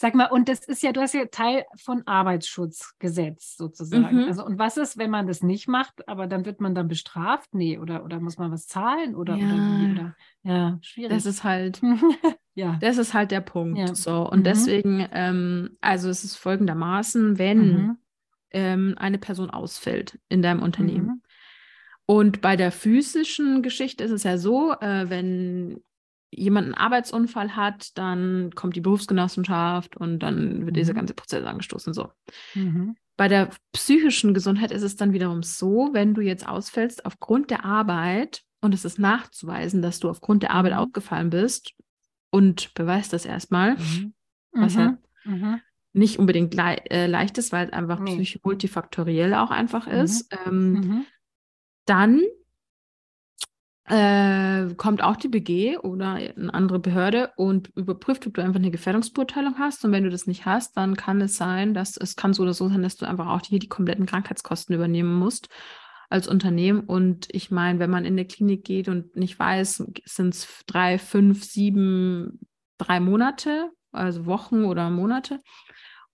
[0.00, 4.18] Sag mal, und das ist ja, du hast ja Teil von Arbeitsschutzgesetz sozusagen.
[4.18, 4.28] Mhm.
[4.28, 7.52] Also, und was ist, wenn man das nicht macht, aber dann wird man dann bestraft?
[7.52, 9.16] Nee, oder, oder muss man was zahlen?
[9.16, 9.46] Oder, ja.
[9.46, 9.90] oder?
[9.90, 11.10] Oder, ja, schwierig.
[11.10, 11.82] Das ist halt,
[12.54, 12.78] ja.
[12.80, 13.76] Das ist halt der Punkt.
[13.76, 13.92] Ja.
[13.92, 14.30] So.
[14.30, 14.44] Und mhm.
[14.44, 17.98] deswegen, ähm, also es ist folgendermaßen, wenn mhm.
[18.52, 21.06] ähm, eine Person ausfällt in deinem Unternehmen.
[21.06, 21.22] Mhm.
[22.06, 25.82] Und bei der physischen Geschichte ist es ja so, äh, wenn
[26.30, 30.80] jemand einen Arbeitsunfall hat, dann kommt die Berufsgenossenschaft und dann wird mhm.
[30.80, 31.92] dieser ganze Prozess angestoßen.
[31.94, 32.10] So.
[32.54, 32.96] Mhm.
[33.16, 37.64] Bei der psychischen Gesundheit ist es dann wiederum so, wenn du jetzt ausfällst aufgrund der
[37.64, 40.78] Arbeit und es ist nachzuweisen, dass du aufgrund der Arbeit mhm.
[40.78, 41.72] aufgefallen bist
[42.30, 44.14] und beweist das erstmal, mhm.
[44.52, 44.98] was ja.
[45.24, 45.60] Mhm.
[45.92, 48.14] nicht unbedingt le äh, leicht ist, weil es einfach nee.
[48.14, 51.06] psychisch multifaktoriell auch einfach ist, ähm,
[51.86, 52.20] dann
[53.88, 58.70] äh, kommt auch die BG oder eine andere Behörde und überprüft, ob du einfach eine
[58.70, 59.84] Gefährdungsbeurteilung hast.
[59.84, 62.54] Und wenn du das nicht hast, dann kann es sein, dass es kann so oder
[62.54, 65.48] so sein, dass du einfach auch hier die kompletten Krankheitskosten übernehmen musst
[66.10, 66.80] als Unternehmen.
[66.80, 70.98] Und ich meine, wenn man in eine Klinik geht und nicht weiß, sind es drei,
[70.98, 72.40] fünf, sieben,
[72.76, 75.40] drei Monate, also Wochen oder Monate,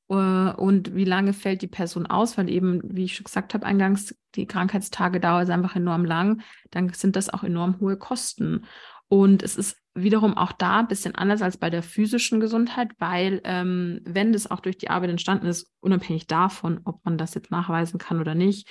[0.06, 4.14] und wie lange fällt die Person aus, weil eben, wie ich schon gesagt habe, eingangs,
[4.34, 8.66] die Krankheitstagedauer ist einfach enorm lang, dann sind das auch enorm hohe Kosten.
[9.08, 13.40] Und es ist wiederum auch da ein bisschen anders als bei der physischen Gesundheit, weil
[13.44, 17.50] ähm, wenn das auch durch die Arbeit entstanden ist, unabhängig davon, ob man das jetzt
[17.50, 18.68] nachweisen kann oder nicht,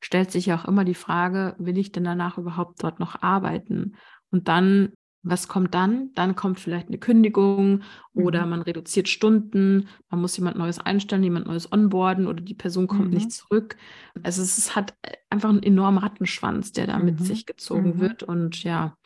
[0.00, 3.96] stellt sich ja auch immer die Frage, will ich denn danach überhaupt dort noch arbeiten?
[4.30, 4.92] Und dann
[5.22, 6.10] was kommt dann?
[6.14, 7.82] Dann kommt vielleicht eine Kündigung
[8.14, 8.50] oder mhm.
[8.50, 13.08] man reduziert Stunden, man muss jemand Neues einstellen, jemand Neues onboarden oder die Person kommt
[13.08, 13.14] mhm.
[13.14, 13.76] nicht zurück.
[14.22, 14.94] Also es, hat
[15.30, 17.04] einfach einen enormen Rattenschwanz, der da mhm.
[17.04, 18.00] mit sich gezogen mhm.
[18.00, 18.22] wird.
[18.22, 18.96] Und ja,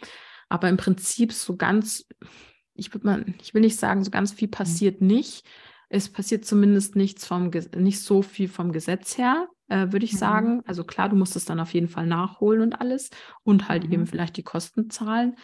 [0.49, 2.07] aber im Prinzip so ganz,
[2.75, 4.53] ich würde mal, ich will nicht sagen, so ganz viel mhm.
[4.53, 5.47] passiert nicht.
[5.89, 10.19] Es passiert zumindest nichts vom, nicht so viel vom Gesetz her, äh, würde ich mhm.
[10.19, 10.63] sagen.
[10.67, 13.11] Also klar, du musst es dann auf jeden Fall nachholen und alles
[13.45, 15.37] und halt eben vielleicht die Kosten zahlen.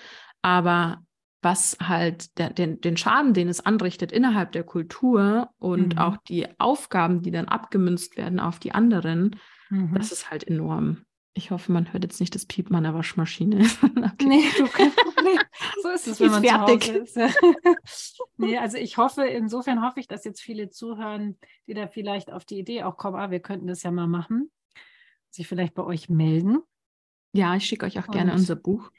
[0.42, 1.02] Aber
[1.42, 5.98] was halt der, den, den Schaden, den es anrichtet innerhalb der Kultur und mhm.
[5.98, 9.36] auch die Aufgaben, die dann abgemünzt werden auf die anderen,
[9.70, 9.94] mhm.
[9.94, 11.04] das ist halt enorm.
[11.34, 13.58] Ich hoffe, man hört jetzt nicht das Piepen der Waschmaschine.
[13.82, 14.26] okay.
[14.26, 15.38] Nee, du kannst nee,
[15.82, 16.82] So ist es, wenn man fertig.
[16.82, 17.38] zu Hause ist.
[18.36, 22.44] nee, also ich hoffe, insofern hoffe ich, dass jetzt viele zuhören, die da vielleicht auf
[22.44, 24.50] die Idee auch kommen, ah, wir könnten das ja mal machen,
[25.30, 26.58] sich vielleicht bei euch melden.
[27.32, 28.90] Ja, ich schicke euch auch und gerne unser Buch.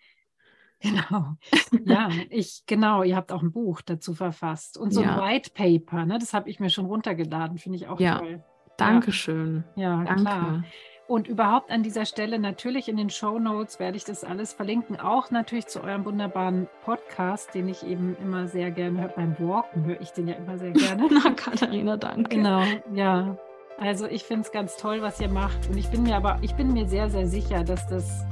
[0.82, 1.36] Genau.
[1.86, 4.78] Ja, ich, genau, ihr habt auch ein Buch dazu verfasst.
[4.78, 5.18] Und so ja.
[5.18, 6.18] ein White Paper, ne?
[6.20, 8.20] Das habe ich mir schon runtergeladen, finde ich auch ja.
[8.20, 8.44] toll.
[8.78, 9.64] Dankeschön.
[9.76, 10.24] Ja, Danke.
[10.24, 10.64] klar.
[11.10, 15.00] Und überhaupt an dieser Stelle natürlich in den Show Notes werde ich das alles verlinken.
[15.00, 19.10] Auch natürlich zu eurem wunderbaren Podcast, den ich eben immer sehr gerne höre.
[19.10, 21.08] Beim Walken höre ich den ja immer sehr gerne.
[21.24, 22.30] Na, Katharina, danke.
[22.36, 22.64] Genau,
[22.94, 23.38] ja.
[23.80, 25.68] Also ich finde es ganz toll, was ihr macht.
[25.68, 28.26] Und ich bin mir aber, ich bin mir sehr, sehr sicher, dass das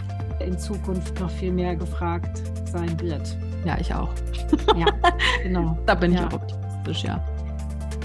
[0.47, 3.37] in Zukunft noch viel mehr gefragt sein wird.
[3.65, 4.09] Ja, ich auch.
[4.75, 4.87] Ja,
[5.43, 5.77] genau.
[5.85, 6.27] da bin ich ja.
[6.27, 7.23] auch optimistisch, ja.